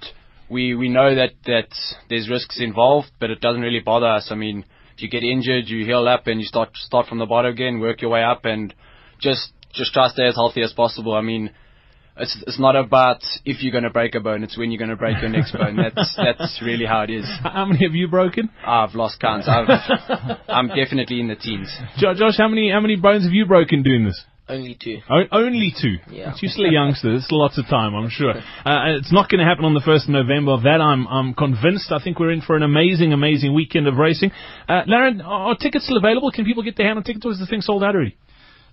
we 0.50 0.74
we 0.74 0.90
know 0.90 1.14
that 1.14 1.34
that 1.46 1.70
there's 2.10 2.32
risks 2.32 2.60
involved, 2.60 3.12
but 3.20 3.30
it 3.30 3.42
doesn't 3.42 3.62
really 3.62 3.80
bother 3.80 4.08
us. 4.08 4.30
I 4.32 4.36
mean 4.36 4.66
you 5.02 5.10
get 5.10 5.24
injured, 5.24 5.68
you 5.68 5.86
heal 5.86 6.08
up, 6.08 6.28
and 6.28 6.40
you 6.40 6.46
start 6.46 6.70
start 6.76 7.08
from 7.08 7.20
the 7.20 7.26
bottom 7.26 7.52
again, 7.52 7.80
work 7.80 8.02
your 8.02 8.12
way 8.12 8.24
up, 8.24 8.46
and 8.46 8.74
just 9.20 9.52
just 9.74 9.94
try 9.94 10.08
to 10.08 10.14
stay 10.14 10.28
as 10.28 10.36
healthy 10.36 10.62
as 10.62 10.74
possible. 10.74 11.14
I 11.14 11.22
mean, 11.22 11.52
it's 12.18 12.38
it's 12.46 12.60
not 12.60 12.76
about 12.76 13.22
if 13.46 13.64
you're 13.64 13.72
going 13.72 13.84
to 13.84 13.90
break 13.90 14.16
a 14.16 14.20
bone; 14.20 14.44
it's 14.44 14.58
when 14.58 14.72
you're 14.72 14.80
going 14.80 14.90
to 14.90 14.96
break 14.96 15.22
your 15.22 15.30
next 15.30 15.54
bone. 15.54 15.78
That's 15.78 16.16
that's 16.18 16.62
really 16.64 16.86
how 16.86 17.02
it 17.02 17.10
is. 17.10 17.26
How 17.42 17.66
many 17.66 17.86
have 17.86 17.96
you 17.96 18.08
broken? 18.08 18.50
I've 18.66 18.96
lost 18.96 19.20
count. 19.20 19.48
I've, 19.48 19.68
I'm 20.48 20.68
definitely 20.68 21.20
in 21.20 21.28
the 21.28 21.36
teens. 21.36 21.74
Josh, 21.98 22.38
how 22.38 22.48
many 22.48 22.72
how 22.72 22.80
many 22.80 22.96
bones 22.96 23.24
have 23.24 23.34
you 23.34 23.46
broken 23.46 23.84
doing 23.84 24.06
this? 24.06 24.24
Only 24.52 24.76
two. 24.76 25.00
O- 25.10 25.30
only 25.32 25.74
two. 25.82 25.96
Yeah. 26.10 26.34
You're 26.42 26.52
still 26.52 26.66
a 26.66 26.72
youngster. 26.72 27.16
It's 27.16 27.30
lots 27.32 27.58
of 27.58 27.68
time, 27.68 27.96
I'm 27.96 28.10
sure. 28.10 28.34
Uh, 28.64 28.98
it's 29.00 29.12
not 29.12 29.28
going 29.30 29.40
to 29.40 29.46
happen 29.46 29.66
on 29.66 29.74
the 29.74 29.82
first 29.84 30.06
of 30.06 30.12
November. 30.12 30.52
Of 30.52 30.64
that, 30.64 30.80
I'm 30.82 31.08
I'm 31.08 31.34
convinced. 31.34 31.92
I 31.92 32.00
think 32.04 32.20
we're 32.20 32.32
in 32.32 32.42
for 32.42 32.56
an 32.56 32.62
amazing, 32.64 33.12
amazing 33.12 33.56
weekend 33.56 33.88
of 33.88 33.96
racing. 33.96 34.32
Uh, 34.70 34.82
Laren, 34.86 35.20
are 35.22 35.56
tickets 35.56 35.86
still 35.86 35.98
available? 35.98 36.30
Can 36.32 36.46
people 36.46 36.62
get 36.62 36.78
their 36.78 36.86
hand 36.86 36.98
on 36.98 37.04
tickets, 37.04 37.26
or 37.26 37.32
is 37.32 37.40
the 37.40 37.48
thing 37.48 37.62
sold 37.62 37.84
out 37.84 37.96
already? 37.96 38.16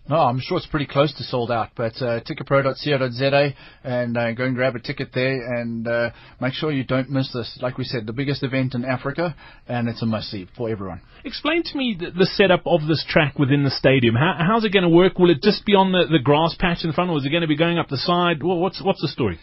No, 0.09 0.17
I'm 0.17 0.41
sure 0.41 0.57
it's 0.57 0.67
pretty 0.67 0.87
close 0.87 1.13
to 1.19 1.25
sold 1.25 1.51
out, 1.51 1.69
but 1.77 1.93
uh, 2.01 2.21
ticketpro.co.za 2.21 3.55
and 3.85 4.17
uh, 4.17 4.33
go 4.33 4.45
and 4.45 4.55
grab 4.55 4.75
a 4.75 4.79
ticket 4.79 5.11
there 5.13 5.61
and 5.61 5.87
uh, 5.87 6.11
make 6.41 6.55
sure 6.55 6.73
you 6.73 6.85
don't 6.85 7.11
miss 7.11 7.31
this. 7.35 7.59
Like 7.61 7.77
we 7.77 7.85
said, 7.85 8.07
the 8.07 8.15
biggest 8.15 8.43
event 8.43 8.75
in 8.75 8.87
Africa, 8.87 9.37
and 9.69 9.87
it's 9.87 10.01
a 10.01 10.07
must-see 10.07 10.49
for 10.57 10.71
everyone. 10.71 11.03
Explain 11.27 11.63
to 11.63 11.77
me 11.77 11.95
the, 11.99 12.11
the 12.11 12.25
setup 12.25 12.63
of 12.65 12.87
this 12.89 13.05
track 13.07 13.39
within 13.39 13.65
the 13.65 13.71
stadium. 13.71 14.15
How, 14.15 14.37
how's 14.39 14.65
it 14.65 14.73
going 14.73 14.85
to 14.85 14.89
work? 14.89 15.19
Will 15.19 15.31
it 15.31 15.43
just 15.43 15.67
be 15.67 15.75
on 15.75 15.93
the, 15.93 16.07
the 16.11 16.23
grass 16.23 16.57
patch 16.59 16.85
in 16.85 16.95
front, 16.95 17.11
or 17.11 17.19
is 17.19 17.27
it 17.27 17.31
going 17.31 17.43
to 17.43 17.47
be 17.47 17.57
going 17.57 17.79
up 17.79 17.89
the 17.89 17.99
side? 17.99 18.43
What's 18.43 18.83
what's 18.83 19.03
the 19.03 19.09
story? 19.09 19.39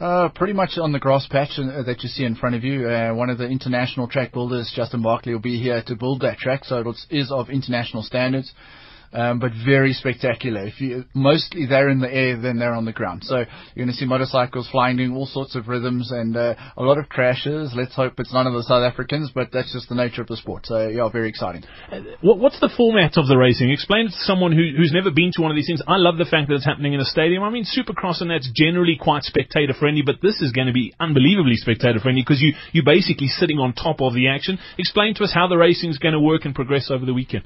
Uh, 0.00 0.30
pretty 0.34 0.54
much 0.54 0.78
on 0.78 0.92
the 0.92 0.98
grass 0.98 1.26
patch 1.30 1.58
uh, 1.58 1.82
that 1.82 2.02
you 2.02 2.08
see 2.08 2.24
in 2.24 2.36
front 2.36 2.54
of 2.54 2.64
you. 2.64 2.88
Uh, 2.88 3.12
one 3.12 3.28
of 3.28 3.36
the 3.36 3.46
international 3.46 4.08
track 4.08 4.32
builders, 4.32 4.72
Justin 4.74 5.02
Barkley, 5.02 5.32
will 5.32 5.40
be 5.40 5.60
here 5.60 5.82
to 5.86 5.94
build 5.94 6.22
that 6.22 6.38
track, 6.38 6.64
so 6.64 6.78
it 6.78 6.96
is 7.10 7.30
of 7.30 7.50
international 7.50 8.02
standards 8.02 8.52
um, 9.16 9.38
but 9.38 9.50
very 9.64 9.94
spectacular. 9.94 10.66
If 10.66 10.80
you 10.80 11.04
mostly 11.14 11.64
they're 11.64 11.88
in 11.88 12.00
the 12.00 12.12
air 12.12 12.38
than 12.38 12.58
they're 12.58 12.74
on 12.74 12.84
the 12.84 12.92
ground. 12.92 13.24
So 13.24 13.36
you're 13.38 13.86
going 13.86 13.88
to 13.88 13.94
see 13.94 14.04
motorcycles 14.04 14.68
flying, 14.70 14.98
doing 14.98 15.16
all 15.16 15.24
sorts 15.24 15.56
of 15.56 15.68
rhythms, 15.68 16.12
and 16.12 16.36
uh, 16.36 16.54
a 16.76 16.82
lot 16.82 16.98
of 16.98 17.08
crashes. 17.08 17.72
Let's 17.74 17.94
hope 17.94 18.14
it's 18.18 18.32
none 18.32 18.46
of 18.46 18.52
the 18.52 18.62
South 18.62 18.84
Africans, 18.84 19.30
but 19.34 19.48
that's 19.52 19.72
just 19.72 19.88
the 19.88 19.94
nature 19.94 20.20
of 20.20 20.28
the 20.28 20.36
sport. 20.36 20.66
So 20.66 20.88
yeah, 20.88 21.08
very 21.08 21.30
exciting. 21.30 21.64
Uh, 21.90 22.00
what's 22.20 22.60
the 22.60 22.70
format 22.76 23.16
of 23.16 23.26
the 23.26 23.38
racing? 23.38 23.70
Explain 23.70 24.06
it 24.06 24.10
to 24.10 24.24
someone 24.28 24.52
who, 24.52 24.76
who's 24.76 24.92
never 24.92 25.10
been 25.10 25.32
to 25.32 25.42
one 25.42 25.50
of 25.50 25.56
these 25.56 25.66
things. 25.66 25.82
I 25.88 25.96
love 25.96 26.18
the 26.18 26.28
fact 26.28 26.48
that 26.48 26.54
it's 26.54 26.66
happening 26.66 26.92
in 26.92 27.00
a 27.00 27.04
stadium. 27.04 27.42
I 27.42 27.48
mean, 27.48 27.64
Supercross 27.64 28.20
and 28.20 28.30
that's 28.30 28.50
generally 28.54 28.98
quite 29.00 29.22
spectator 29.22 29.72
friendly, 29.72 30.02
but 30.02 30.16
this 30.20 30.42
is 30.42 30.52
going 30.52 30.66
to 30.66 30.74
be 30.74 30.92
unbelievably 31.00 31.56
spectator 31.56 32.00
friendly 32.00 32.20
because 32.20 32.42
you 32.42 32.52
you're 32.72 32.84
basically 32.84 33.28
sitting 33.28 33.58
on 33.58 33.72
top 33.72 34.02
of 34.02 34.12
the 34.12 34.28
action. 34.28 34.58
Explain 34.76 35.14
to 35.14 35.24
us 35.24 35.32
how 35.32 35.48
the 35.48 35.56
racing 35.56 35.88
is 35.88 35.98
going 35.98 36.12
to 36.12 36.20
work 36.20 36.44
and 36.44 36.54
progress 36.54 36.90
over 36.90 37.06
the 37.06 37.14
weekend. 37.14 37.44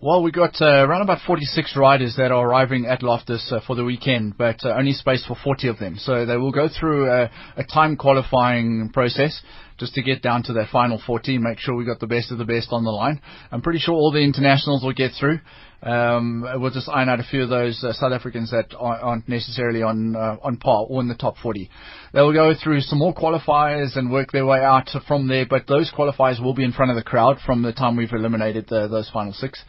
Well, 0.00 0.22
we've 0.22 0.34
got 0.34 0.60
uh, 0.60 0.84
around 0.84 1.02
about 1.02 1.20
46 1.26 1.76
riders 1.76 2.16
that 2.16 2.30
are 2.30 2.46
arriving 2.46 2.84
at 2.84 3.02
Loftus 3.02 3.50
uh, 3.50 3.60
for 3.66 3.74
the 3.74 3.84
weekend, 3.84 4.36
but 4.36 4.56
uh, 4.64 4.74
only 4.76 4.92
space 4.92 5.24
for 5.26 5.36
40 5.42 5.68
of 5.68 5.78
them. 5.78 5.96
So 5.98 6.26
they 6.26 6.36
will 6.36 6.50
go 6.52 6.68
through 6.68 7.10
a, 7.10 7.30
a 7.56 7.64
time 7.64 7.96
qualifying 7.96 8.90
process 8.92 9.40
just 9.78 9.94
to 9.94 10.02
get 10.02 10.20
down 10.20 10.42
to 10.44 10.52
that 10.54 10.68
final 10.70 11.00
40, 11.06 11.38
make 11.38 11.58
sure 11.58 11.74
we 11.74 11.84
got 11.84 12.00
the 12.00 12.06
best 12.06 12.30
of 12.32 12.38
the 12.38 12.44
best 12.44 12.68
on 12.70 12.84
the 12.84 12.90
line. 12.90 13.20
I'm 13.50 13.62
pretty 13.62 13.78
sure 13.78 13.94
all 13.94 14.12
the 14.12 14.20
internationals 14.20 14.82
will 14.82 14.92
get 14.92 15.12
through. 15.18 15.40
Um, 15.84 16.46
we'll 16.56 16.70
just 16.70 16.88
iron 16.88 17.10
out 17.10 17.20
a 17.20 17.24
few 17.24 17.42
of 17.42 17.50
those 17.50 17.84
uh, 17.84 17.92
South 17.92 18.12
Africans 18.12 18.50
that 18.52 18.74
aren't 18.78 19.28
necessarily 19.28 19.82
on 19.82 20.16
uh, 20.16 20.36
on 20.42 20.56
par 20.56 20.86
or 20.88 21.02
in 21.02 21.08
the 21.08 21.14
top 21.14 21.36
40. 21.42 21.68
They 22.14 22.20
will 22.22 22.32
go 22.32 22.54
through 22.54 22.80
some 22.80 22.98
more 22.98 23.14
qualifiers 23.14 23.96
and 23.96 24.10
work 24.10 24.32
their 24.32 24.46
way 24.46 24.60
out 24.60 24.88
from 25.06 25.28
there, 25.28 25.44
but 25.44 25.66
those 25.66 25.92
qualifiers 25.92 26.42
will 26.42 26.54
be 26.54 26.64
in 26.64 26.72
front 26.72 26.90
of 26.90 26.96
the 26.96 27.02
crowd 27.02 27.36
from 27.44 27.62
the 27.62 27.72
time 27.72 27.96
we've 27.96 28.12
eliminated 28.12 28.66
the, 28.68 28.88
those 28.88 29.10
final 29.10 29.34
six. 29.34 29.62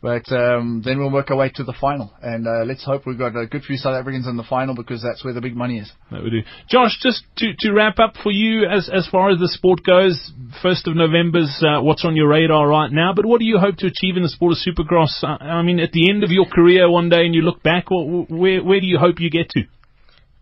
But 0.00 0.30
um, 0.30 0.80
then 0.84 1.00
we'll 1.00 1.10
work 1.10 1.32
our 1.32 1.36
way 1.36 1.50
to 1.56 1.64
the 1.64 1.74
final, 1.80 2.12
and 2.22 2.46
uh, 2.46 2.64
let's 2.64 2.84
hope 2.84 3.04
we've 3.04 3.18
got 3.18 3.34
a 3.34 3.46
good 3.46 3.64
few 3.64 3.76
South 3.76 3.94
Africans 3.94 4.28
in 4.28 4.36
the 4.36 4.44
final 4.44 4.72
because 4.72 5.02
that's 5.02 5.24
where 5.24 5.34
the 5.34 5.40
big 5.40 5.56
money 5.56 5.80
is. 5.80 5.90
That 6.12 6.22
we 6.22 6.30
do. 6.30 6.42
Josh, 6.70 7.00
just 7.02 7.24
to, 7.38 7.52
to 7.58 7.72
wrap 7.72 7.98
up 7.98 8.14
for 8.22 8.30
you, 8.30 8.64
as 8.64 8.88
as 8.88 9.08
far 9.08 9.30
as 9.30 9.40
the 9.40 9.48
sport 9.48 9.80
goes, 9.84 10.30
first 10.62 10.86
of 10.86 10.94
November's 10.94 11.64
uh, 11.66 11.82
what's 11.82 12.04
on 12.04 12.14
your 12.14 12.28
radar 12.28 12.68
right 12.68 12.92
now. 12.92 13.12
But 13.12 13.26
what 13.26 13.40
do 13.40 13.44
you 13.44 13.58
hope 13.58 13.76
to 13.78 13.86
achieve 13.86 14.16
in 14.16 14.22
the 14.22 14.28
sport 14.28 14.52
of 14.52 14.58
Supercross? 14.58 15.24
Uh, 15.24 15.42
I 15.42 15.62
mean, 15.62 15.80
at 15.80 15.90
the 15.90 16.08
end 16.08 16.22
of 16.22 16.30
your 16.30 16.46
career, 16.46 16.88
one 16.88 17.08
day, 17.08 17.26
and 17.26 17.34
you 17.34 17.42
look 17.42 17.64
back, 17.64 17.86
where 17.90 18.62
where 18.62 18.80
do 18.80 18.86
you 18.86 18.98
hope 18.98 19.18
you 19.18 19.30
get 19.30 19.50
to? 19.50 19.62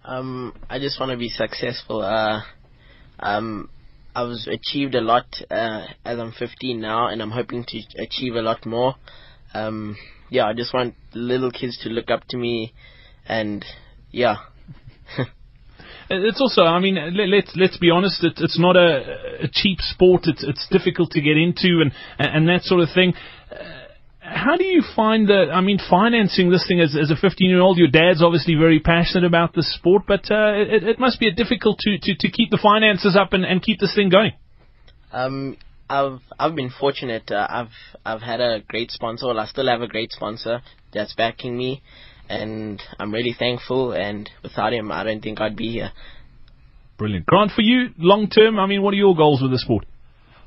Um, 0.05 0.53
I 0.69 0.79
just 0.79 1.01
want 1.01 1.13
to 1.13 1.17
be 1.17 1.31
successful. 1.31 2.03
Uh, 2.03 2.43
um, 3.21 3.71
I've 4.15 4.37
achieved 4.47 4.95
a 4.95 5.01
lot 5.01 5.27
uh, 5.51 5.87
as 6.05 6.19
I'm 6.19 6.33
15 6.33 6.79
now, 6.79 7.09
and 7.09 7.23
I'm 7.23 7.31
hoping 7.31 7.65
to 7.69 7.83
achieve 7.99 8.35
a 8.35 8.43
lot 8.43 8.67
more 8.67 8.97
um, 9.55 9.97
yeah, 10.31 10.47
I 10.47 10.53
just 10.53 10.75
want 10.75 10.95
little 11.15 11.51
kids 11.51 11.79
to 11.83 11.89
look 11.89 12.11
up 12.11 12.27
to 12.29 12.37
me, 12.37 12.75
and 13.27 13.65
yeah. 14.11 14.37
It's 16.09 16.41
also, 16.41 16.63
I 16.63 16.79
mean, 16.79 16.97
let's 17.17 17.51
let's 17.57 17.79
be 17.79 17.91
honest. 17.91 18.23
It's 18.23 18.41
it's 18.41 18.61
not 18.61 18.77
a, 18.77 19.43
a 19.43 19.49
cheap 19.53 19.81
sport. 19.81 20.23
It's 20.27 20.45
it's 20.45 20.65
difficult 20.71 21.11
to 21.13 21.21
get 21.21 21.37
into 21.37 21.83
and 21.83 21.93
and 22.19 22.49
that 22.49 22.63
sort 22.63 22.81
of 22.81 22.91
thing. 22.95 23.15
Uh, 23.51 23.87
how 24.21 24.57
do 24.57 24.65
you 24.65 24.85
find 24.95 25.29
that? 25.29 25.51
I 25.53 25.61
mean, 25.61 25.81
financing 25.91 26.51
this 26.51 26.65
thing 26.69 26.81
as 26.81 26.97
as 26.97 27.11
a 27.11 27.17
15 27.17 27.51
year 27.51 27.61
old, 27.61 27.77
your 27.77 27.89
dad's 27.89 28.23
obviously 28.23 28.55
very 28.55 28.79
passionate 28.79 29.25
about 29.25 29.55
the 29.55 29.65
sport, 29.65 30.03
but 30.07 30.31
uh, 30.31 30.55
it, 30.55 30.85
it 30.85 31.01
must 31.01 31.19
be 31.19 31.33
difficult 31.33 31.81
to, 31.81 31.99
to 31.99 32.15
to 32.15 32.31
keep 32.31 32.51
the 32.51 32.59
finances 32.63 33.17
up 33.17 33.33
and 33.33 33.45
and 33.45 33.61
keep 33.61 33.81
this 33.81 33.95
thing 33.95 34.09
going. 34.09 34.33
Um, 35.13 35.57
I've 35.89 36.21
I've 36.39 36.55
been 36.55 36.71
fortunate. 36.71 37.31
Uh, 37.31 37.47
I've 37.49 37.71
I've 38.05 38.23
had 38.23 38.41
a 38.41 38.61
great 38.67 38.91
sponsor. 38.91 39.27
Well, 39.27 39.39
I 39.39 39.47
still 39.47 39.69
have 39.69 39.83
a 39.83 39.87
great 39.87 40.13
sponsor 40.13 40.61
that's 40.93 41.15
backing 41.15 41.57
me, 41.57 41.83
and 42.29 42.83
I'm 42.99 43.13
really 43.13 43.35
thankful. 43.39 43.93
And 43.93 44.29
without 44.43 44.73
him, 44.73 44.91
I 44.91 45.05
don't 45.05 45.23
think 45.23 45.41
I'd 45.41 45.57
be 45.57 45.71
here. 45.71 45.93
Brilliant. 46.99 47.27
Grant, 47.27 47.53
for 47.53 47.63
you, 47.63 47.91
long 47.99 48.29
term, 48.29 48.59
I 48.59 48.67
mean, 48.67 48.83
what 48.83 48.95
are 48.95 48.97
your 48.97 49.15
goals 49.15 49.43
with 49.43 49.51
the 49.51 49.59
sport? 49.59 49.85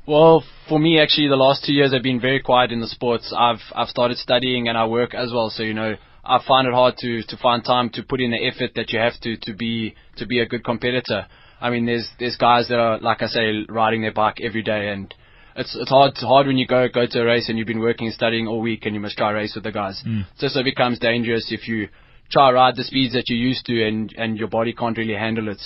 Well, 0.06 0.42
for 0.68 0.78
me, 0.78 1.00
actually, 1.00 1.28
the 1.28 1.36
last 1.36 1.64
two 1.64 1.72
years 1.72 1.92
have 1.92 2.02
been 2.02 2.20
very 2.20 2.40
quiet 2.40 2.72
in 2.72 2.80
the 2.80 2.88
sports. 2.88 3.32
I've 3.36 3.60
I've 3.74 3.88
started 3.88 4.18
studying 4.18 4.68
and 4.68 4.76
I 4.76 4.86
work 4.86 5.14
as 5.14 5.30
well. 5.32 5.50
So 5.50 5.62
you 5.62 5.74
know, 5.74 5.94
I 6.24 6.38
find 6.46 6.66
it 6.66 6.74
hard 6.74 6.96
to 6.98 7.22
to 7.22 7.36
find 7.36 7.64
time 7.64 7.90
to 7.90 8.02
put 8.02 8.20
in 8.20 8.30
the 8.30 8.46
effort 8.46 8.72
that 8.74 8.92
you 8.92 8.98
have 8.98 9.18
to 9.22 9.36
to 9.36 9.54
be 9.54 9.94
to 10.16 10.26
be 10.26 10.40
a 10.40 10.46
good 10.46 10.64
competitor. 10.64 11.26
I 11.60 11.70
mean, 11.70 11.86
there's 11.86 12.08
there's 12.18 12.36
guys 12.36 12.68
that 12.68 12.78
are 12.78 12.98
like 12.98 13.22
I 13.22 13.26
say 13.26 13.64
riding 13.68 14.02
their 14.02 14.12
bike 14.12 14.38
every 14.42 14.62
day, 14.62 14.88
and 14.88 15.14
it's 15.60 15.76
it's 15.76 15.90
hard 15.90 16.12
it's 16.12 16.22
hard 16.22 16.46
when 16.46 16.58
you 16.58 16.66
go 16.66 16.88
go 16.88 17.06
to 17.06 17.20
a 17.20 17.24
race 17.24 17.48
and 17.48 17.58
you've 17.58 17.66
been 17.66 17.80
working 17.80 18.06
and 18.06 18.14
studying 18.14 18.46
all 18.46 18.60
week 18.60 18.86
and 18.86 18.94
you 18.94 19.00
must 19.00 19.16
try 19.16 19.30
race 19.30 19.54
with 19.54 19.64
the 19.64 19.72
guys. 19.72 20.02
Mm. 20.06 20.24
So 20.38 20.48
so 20.48 20.60
it 20.60 20.64
becomes 20.64 20.98
dangerous 20.98 21.46
if 21.50 21.68
you 21.68 21.88
try 22.30 22.50
ride 22.50 22.76
the 22.76 22.84
speeds 22.84 23.12
that 23.14 23.28
you're 23.28 23.38
used 23.38 23.66
to 23.66 23.86
and 23.86 24.12
and 24.16 24.38
your 24.38 24.48
body 24.48 24.72
can't 24.72 24.96
really 24.96 25.14
handle 25.14 25.48
it. 25.48 25.60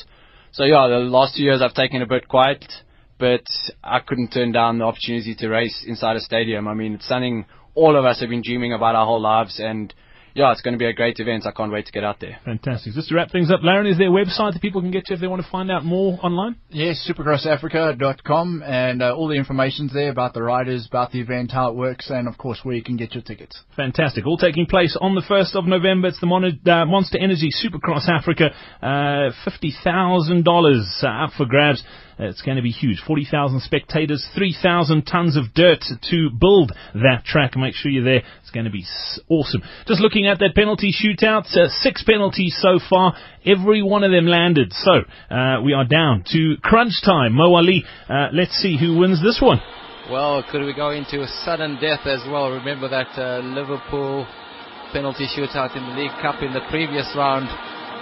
So 0.52 0.64
yeah, 0.64 0.87
the 0.88 0.98
last 0.98 1.37
two 1.37 1.42
years 1.42 1.62
I've 1.62 1.74
taken 1.74 2.02
a 2.02 2.07
bit 2.07 2.28
quiet, 2.28 2.64
but 3.18 3.44
I 3.83 4.00
couldn't 4.00 4.28
turn 4.28 4.52
down 4.52 4.78
the 4.78 4.85
opportunity 4.85 5.35
to 5.37 5.48
race 5.48 5.85
inside 5.87 6.16
a 6.16 6.20
stadium. 6.20 6.68
I 6.68 6.74
mean, 6.74 6.94
it's 6.94 7.09
something 7.09 7.46
all 7.74 7.96
of 7.96 8.04
us 8.04 8.20
have 8.20 8.30
been 8.30 8.42
dreaming 8.42 8.72
about 8.72 8.94
our 8.94 9.07
whole 9.07 9.20
lives 9.20 9.59
and 9.59 9.92
yeah, 10.34 10.50
it's 10.50 10.62
going 10.62 10.72
to 10.74 10.78
be 10.78 10.86
a 10.86 10.92
great 10.92 11.18
event. 11.20 11.46
I 11.46 11.52
can't 11.52 11.70
wait 11.70 11.86
to 11.86 11.92
get 11.92 12.02
out 12.02 12.18
there. 12.20 12.38
Fantastic. 12.44 12.92
Just 12.94 13.08
to 13.08 13.14
wrap 13.14 13.30
things 13.30 13.52
up, 13.52 13.60
Laren, 13.62 13.86
is 13.86 13.98
there 13.98 14.08
a 14.08 14.10
website 14.10 14.52
that 14.54 14.62
people 14.62 14.80
can 14.80 14.90
get 14.90 15.04
to 15.06 15.14
if 15.14 15.20
they 15.20 15.28
want 15.28 15.42
to 15.42 15.48
find 15.48 15.70
out 15.70 15.84
more 15.84 16.18
online? 16.22 16.56
Yes, 16.70 17.08
supercrossafrica.com, 17.08 18.62
and 18.64 19.02
uh, 19.02 19.14
all 19.14 19.28
the 19.28 19.36
information's 19.36 19.92
there 19.92 20.10
about 20.10 20.34
the 20.34 20.42
riders, 20.42 20.86
about 20.88 21.12
the 21.12 21.20
event, 21.20 21.52
how 21.52 21.68
it 21.68 21.76
works, 21.76 22.10
and 22.10 22.26
of 22.26 22.36
course 22.36 22.60
where 22.64 22.74
you 22.74 22.82
can 22.82 22.96
get 22.96 23.14
your 23.14 23.22
tickets. 23.22 23.60
Fantastic. 23.76 24.26
All 24.26 24.36
taking 24.36 24.66
place 24.66 24.96
on 25.00 25.14
the 25.14 25.22
1st 25.22 25.54
of 25.54 25.66
November. 25.66 26.08
It's 26.08 26.20
the 26.20 26.26
Mon- 26.26 26.60
uh, 26.66 26.84
Monster 26.84 27.18
Energy 27.18 27.50
Supercross 27.50 28.08
Africa. 28.08 28.50
Uh, 28.82 29.30
$50,000 29.46 31.04
up 31.04 31.30
for 31.36 31.46
grabs. 31.46 31.82
It's 32.18 32.42
going 32.42 32.57
to 32.57 32.62
be 32.62 32.70
huge. 32.70 33.03
40,000 33.07 33.61
spectators, 33.61 34.27
3,000 34.35 35.05
tons 35.05 35.37
of 35.37 35.53
dirt 35.55 35.85
to 36.11 36.31
build 36.31 36.72
that 36.94 37.24
track. 37.24 37.57
Make 37.57 37.74
sure 37.74 37.90
you're 37.90 38.05
there. 38.05 38.22
It's 38.42 38.50
going 38.50 38.66
to 38.66 38.70
be 38.70 38.85
awesome. 39.29 39.62
Just 39.87 40.00
looking 40.00 40.27
at 40.27 40.38
that 40.38 40.55
penalty 40.55 40.92
shootout, 40.92 41.46
uh, 41.57 41.68
six 41.81 42.03
penalties 42.05 42.57
so 42.61 42.79
far. 42.88 43.14
Every 43.44 43.83
one 43.83 44.05
of 44.05 44.11
them 44.11 44.27
landed. 44.27 44.72
So 44.72 45.03
uh, 45.35 45.62
we 45.62 45.72
are 45.72 45.85
down 45.85 46.24
to 46.33 46.57
crunch 46.62 47.03
time. 47.05 47.33
Mo 47.35 47.55
Ali, 47.55 47.85
uh, 48.09 48.29
let's 48.33 48.53
see 48.53 48.79
who 48.79 48.98
wins 48.98 49.22
this 49.22 49.40
one. 49.42 49.61
Well, 50.11 50.44
could 50.50 50.62
we 50.64 50.74
go 50.74 50.90
into 50.90 51.22
a 51.22 51.27
sudden 51.44 51.81
death 51.81 52.07
as 52.07 52.20
well? 52.29 52.50
Remember 52.50 52.88
that 52.88 53.09
uh, 53.16 53.40
Liverpool 53.40 54.27
penalty 54.92 55.27
shootout 55.27 55.74
in 55.77 55.83
the 55.83 56.00
League 56.00 56.14
Cup 56.22 56.42
in 56.42 56.53
the 56.53 56.61
previous 56.70 57.11
round 57.16 57.48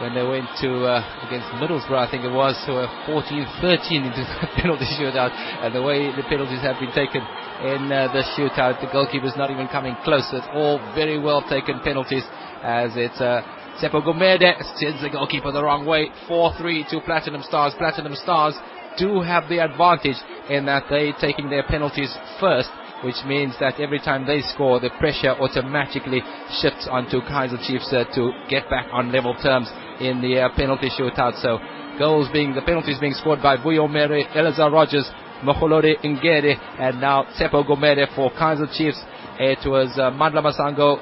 when 0.03 0.19
they 0.19 0.27
went 0.27 0.51
to 0.59 0.83
uh, 0.83 0.99
against 1.23 1.47
Middlesbrough, 1.63 1.95
I 1.95 2.11
think 2.11 2.27
it 2.27 2.35
was, 2.35 2.59
to 2.67 2.75
a 2.75 2.91
14-13 3.07 4.03
into 4.03 4.19
the 4.43 4.51
penalty 4.59 4.85
shootout, 4.99 5.31
and 5.31 5.71
the 5.71 5.81
way 5.81 6.11
the 6.11 6.27
penalties 6.27 6.59
have 6.67 6.83
been 6.83 6.91
taken 6.91 7.23
in 7.63 7.87
uh, 7.87 8.11
the 8.11 8.27
shootout, 8.35 8.83
the 8.83 8.91
goalkeeper's 8.91 9.39
not 9.39 9.55
even 9.55 9.71
coming 9.71 9.95
close. 10.03 10.27
It's 10.35 10.47
all 10.53 10.83
very 10.99 11.23
well 11.23 11.41
taken 11.49 11.79
penalties, 11.87 12.27
as 12.67 12.91
it's. 12.99 13.21
Uh, 13.23 13.47
Seppo 13.81 14.05
Gumede 14.05 14.53
sends 14.77 15.01
the 15.01 15.09
goalkeeper 15.09 15.51
the 15.51 15.63
wrong 15.63 15.87
way. 15.87 16.11
4-3 16.29 16.91
to 16.91 17.01
Platinum 17.07 17.43
Stars. 17.43 17.73
Platinum 17.79 18.15
Stars 18.17 18.55
do 18.99 19.23
have 19.23 19.49
the 19.49 19.65
advantage 19.65 20.19
in 20.51 20.67
that 20.67 20.85
they 20.91 21.15
taking 21.19 21.49
their 21.49 21.63
penalties 21.63 22.13
first 22.39 22.69
which 23.03 23.19
means 23.27 23.53
that 23.59 23.81
every 23.81 23.99
time 23.99 24.25
they 24.25 24.41
score, 24.55 24.79
the 24.79 24.91
pressure 25.01 25.35
automatically 25.35 26.23
shifts 26.63 26.87
onto 26.89 27.21
Kaizer 27.23 27.59
Chiefs 27.67 27.93
uh, 27.93 28.05
to 28.15 28.31
get 28.49 28.71
back 28.71 28.87
on 28.93 29.11
level 29.11 29.35
terms 29.43 29.67
in 30.01 30.21
the 30.21 30.41
uh, 30.41 30.49
penalty 30.57 30.89
shootout. 30.89 31.41
So 31.43 31.59
goals 31.99 32.29
being 32.33 32.55
the 32.55 32.63
penalties 32.63 32.99
being 33.01 33.15
scored 33.15 33.43
by 33.43 33.57
Vuyo 33.57 33.91
Mere, 33.91 34.27
Eleazar 34.35 34.71
Rodgers, 34.71 35.11
Moholore 35.43 35.97
Ngere, 36.05 36.57
and 36.79 37.01
now 37.01 37.25
Tsepo 37.39 37.67
Gomere 37.67 38.07
for 38.15 38.31
Kaizer 38.33 38.71
Chiefs. 38.77 39.01
It 39.39 39.69
was 39.69 39.91
uh, 39.99 40.11
Mandla 40.11 40.43
Masango, 40.43 40.99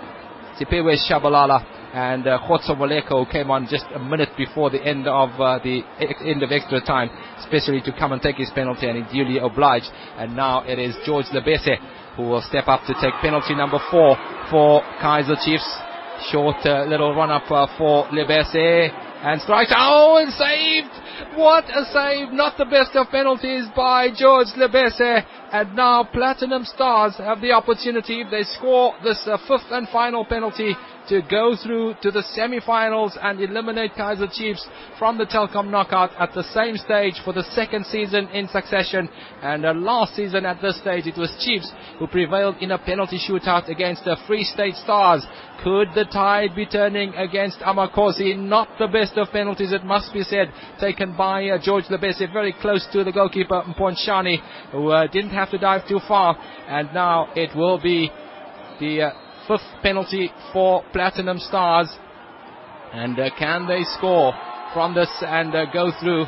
Siphiwe 0.59 0.96
Tshabalala, 1.09 1.64
and 1.92 2.26
uh, 2.26 2.38
Moleko 2.76 3.31
came 3.31 3.50
on 3.50 3.66
just 3.68 3.85
a 3.94 3.98
minute 3.98 4.31
before 4.37 4.70
the 4.70 4.83
end 4.83 5.09
of 5.09 5.31
uh, 5.40 5.59
the 5.62 5.83
end 6.24 6.42
of 6.42 6.53
extra 6.53 6.81
time, 6.81 7.11
especially 7.38 7.81
to 7.83 7.92
come 7.98 8.12
and 8.12 8.22
take 8.22 8.37
his 8.37 8.50
penalty, 8.55 8.88
and 8.88 9.05
he 9.05 9.12
duly 9.12 9.38
obliged. 9.38 9.90
And 10.16 10.37
now 10.37 10.62
it 10.62 10.79
is 10.79 10.94
George 11.05 11.26
Lebese 11.26 11.76
who 12.16 12.22
will 12.22 12.42
step 12.42 12.68
up 12.68 12.83
to 12.87 12.94
take 13.00 13.14
penalty 13.22 13.55
number 13.55 13.79
four 13.90 14.16
for 14.50 14.83
Kaizer 15.00 15.37
Chiefs. 15.44 15.89
Short 16.28 16.56
uh, 16.64 16.85
little 16.85 17.14
run 17.14 17.30
up 17.30 17.50
uh, 17.50 17.66
for 17.78 18.04
Lebese 18.09 18.90
and 19.22 19.40
strikes. 19.40 19.72
Oh, 19.74 20.18
and 20.20 20.33
saved! 20.33 20.92
What 21.37 21.64
a 21.64 21.85
save! 21.92 22.33
Not 22.33 22.59
the 22.59 22.64
best 22.64 22.94
of 22.94 23.09
penalties 23.09 23.66
by 23.74 24.09
George 24.14 24.48
Lebese. 24.56 25.24
And 25.52 25.74
now 25.74 26.04
Platinum 26.04 26.64
Stars 26.64 27.16
have 27.16 27.40
the 27.40 27.52
opportunity, 27.52 28.20
if 28.20 28.30
they 28.30 28.42
score 28.42 28.94
this 29.02 29.20
uh, 29.26 29.38
fifth 29.48 29.70
and 29.70 29.88
final 29.88 30.24
penalty, 30.24 30.76
to 31.08 31.22
go 31.22 31.56
through 31.62 31.94
to 32.02 32.10
the 32.10 32.22
semi-finals 32.34 33.16
and 33.20 33.40
eliminate 33.40 33.92
Kaizer 33.94 34.30
Chiefs 34.32 34.66
from 34.98 35.18
the 35.18 35.24
Telkom 35.24 35.70
knockout 35.70 36.10
at 36.18 36.32
the 36.34 36.44
same 36.54 36.76
stage 36.76 37.14
for 37.24 37.32
the 37.32 37.42
second 37.54 37.86
season 37.86 38.28
in 38.28 38.48
succession. 38.48 39.08
And 39.42 39.64
uh, 39.64 39.74
last 39.74 40.14
season 40.14 40.46
at 40.46 40.60
this 40.60 40.78
stage 40.78 41.06
it 41.06 41.16
was 41.16 41.34
Chiefs 41.44 41.72
who 41.98 42.06
prevailed 42.06 42.56
in 42.60 42.70
a 42.70 42.78
penalty 42.78 43.18
shootout 43.18 43.68
against 43.68 44.04
the 44.04 44.16
Free 44.26 44.44
State 44.44 44.74
Stars. 44.76 45.26
Could 45.64 45.88
the 45.94 46.06
tide 46.10 46.54
be 46.56 46.64
turning 46.66 47.14
against 47.14 47.58
Amakosi? 47.60 48.38
Not 48.38 48.68
the 48.78 48.86
best 48.86 49.18
of 49.18 49.28
penalties, 49.30 49.72
it 49.72 49.84
must 49.84 50.12
be 50.12 50.22
said, 50.22 50.52
taken 50.78 51.16
by 51.16 51.48
uh, 51.48 51.58
George 51.62 51.84
Lebese, 51.84 52.32
very 52.32 52.54
close 52.60 52.86
to 52.92 53.04
the 53.04 53.12
goalkeeper 53.12 53.62
Mponchani, 53.62 54.38
who 54.72 54.88
uh, 54.88 55.06
didn't 55.08 55.30
have 55.30 55.50
to 55.50 55.58
dive 55.58 55.86
too 55.86 56.00
far. 56.08 56.36
And 56.66 56.94
now 56.94 57.32
it 57.34 57.54
will 57.54 57.78
be 57.78 58.10
the 58.80 59.02
uh, 59.02 59.29
fifth 59.50 59.82
penalty 59.82 60.30
for 60.52 60.84
Platinum 60.92 61.38
Stars. 61.38 61.90
And 62.92 63.18
uh, 63.18 63.30
can 63.36 63.66
they 63.66 63.82
score 63.98 64.32
from 64.72 64.94
this 64.94 65.10
and 65.26 65.54
uh, 65.54 65.66
go 65.72 65.90
through? 66.00 66.26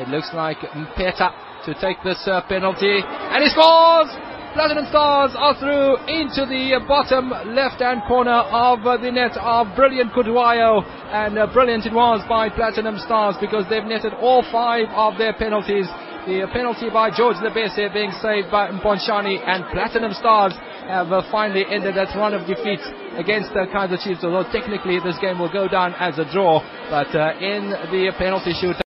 It 0.00 0.08
looks 0.08 0.30
like 0.32 0.56
Mpeta 0.56 1.66
to 1.66 1.74
take 1.80 2.00
this 2.02 2.20
uh, 2.24 2.40
penalty. 2.48 3.04
And 3.04 3.44
he 3.44 3.50
scores! 3.50 4.08
Platinum 4.56 4.84
Stars 4.88 5.32
are 5.36 5.56
through 5.56 5.96
into 6.12 6.44
the 6.44 6.76
bottom 6.88 7.32
left-hand 7.56 8.02
corner 8.08 8.44
of 8.52 8.84
uh, 8.84 8.96
the 9.00 9.10
net 9.10 9.32
of 9.40 9.68
Brilliant 9.76 10.12
Khuzwayo. 10.12 10.84
And 11.12 11.38
uh, 11.38 11.52
brilliant 11.52 11.84
it 11.84 11.92
was 11.92 12.20
by 12.28 12.48
Platinum 12.48 12.98
Stars 12.98 13.36
because 13.40 13.64
they've 13.68 13.84
netted 13.84 14.12
all 14.20 14.44
five 14.52 14.88
of 14.92 15.16
their 15.16 15.32
penalties. 15.32 15.88
The 16.24 16.48
penalty 16.52 16.88
by 16.92 17.10
George 17.16 17.36
Lebese 17.36 17.92
being 17.92 18.12
saved 18.20 18.52
by 18.52 18.68
Mponchani 18.68 19.40
and 19.40 19.64
Platinum 19.72 20.12
Stars 20.12 20.52
have 20.86 21.12
uh, 21.12 21.22
finally 21.30 21.64
ended 21.68 21.96
that 21.96 22.14
run 22.16 22.34
of 22.34 22.46
defeat 22.46 22.80
against 23.16 23.52
the 23.52 23.66
Kaizer 23.72 24.02
Chiefs. 24.02 24.24
Although 24.24 24.50
technically 24.52 24.98
this 25.00 25.18
game 25.20 25.38
will 25.38 25.52
go 25.52 25.68
down 25.68 25.94
as 25.98 26.18
a 26.18 26.30
draw, 26.32 26.60
but 26.90 27.14
uh, 27.14 27.34
in 27.40 27.70
the 27.90 28.12
penalty 28.18 28.52
shootout. 28.52 28.91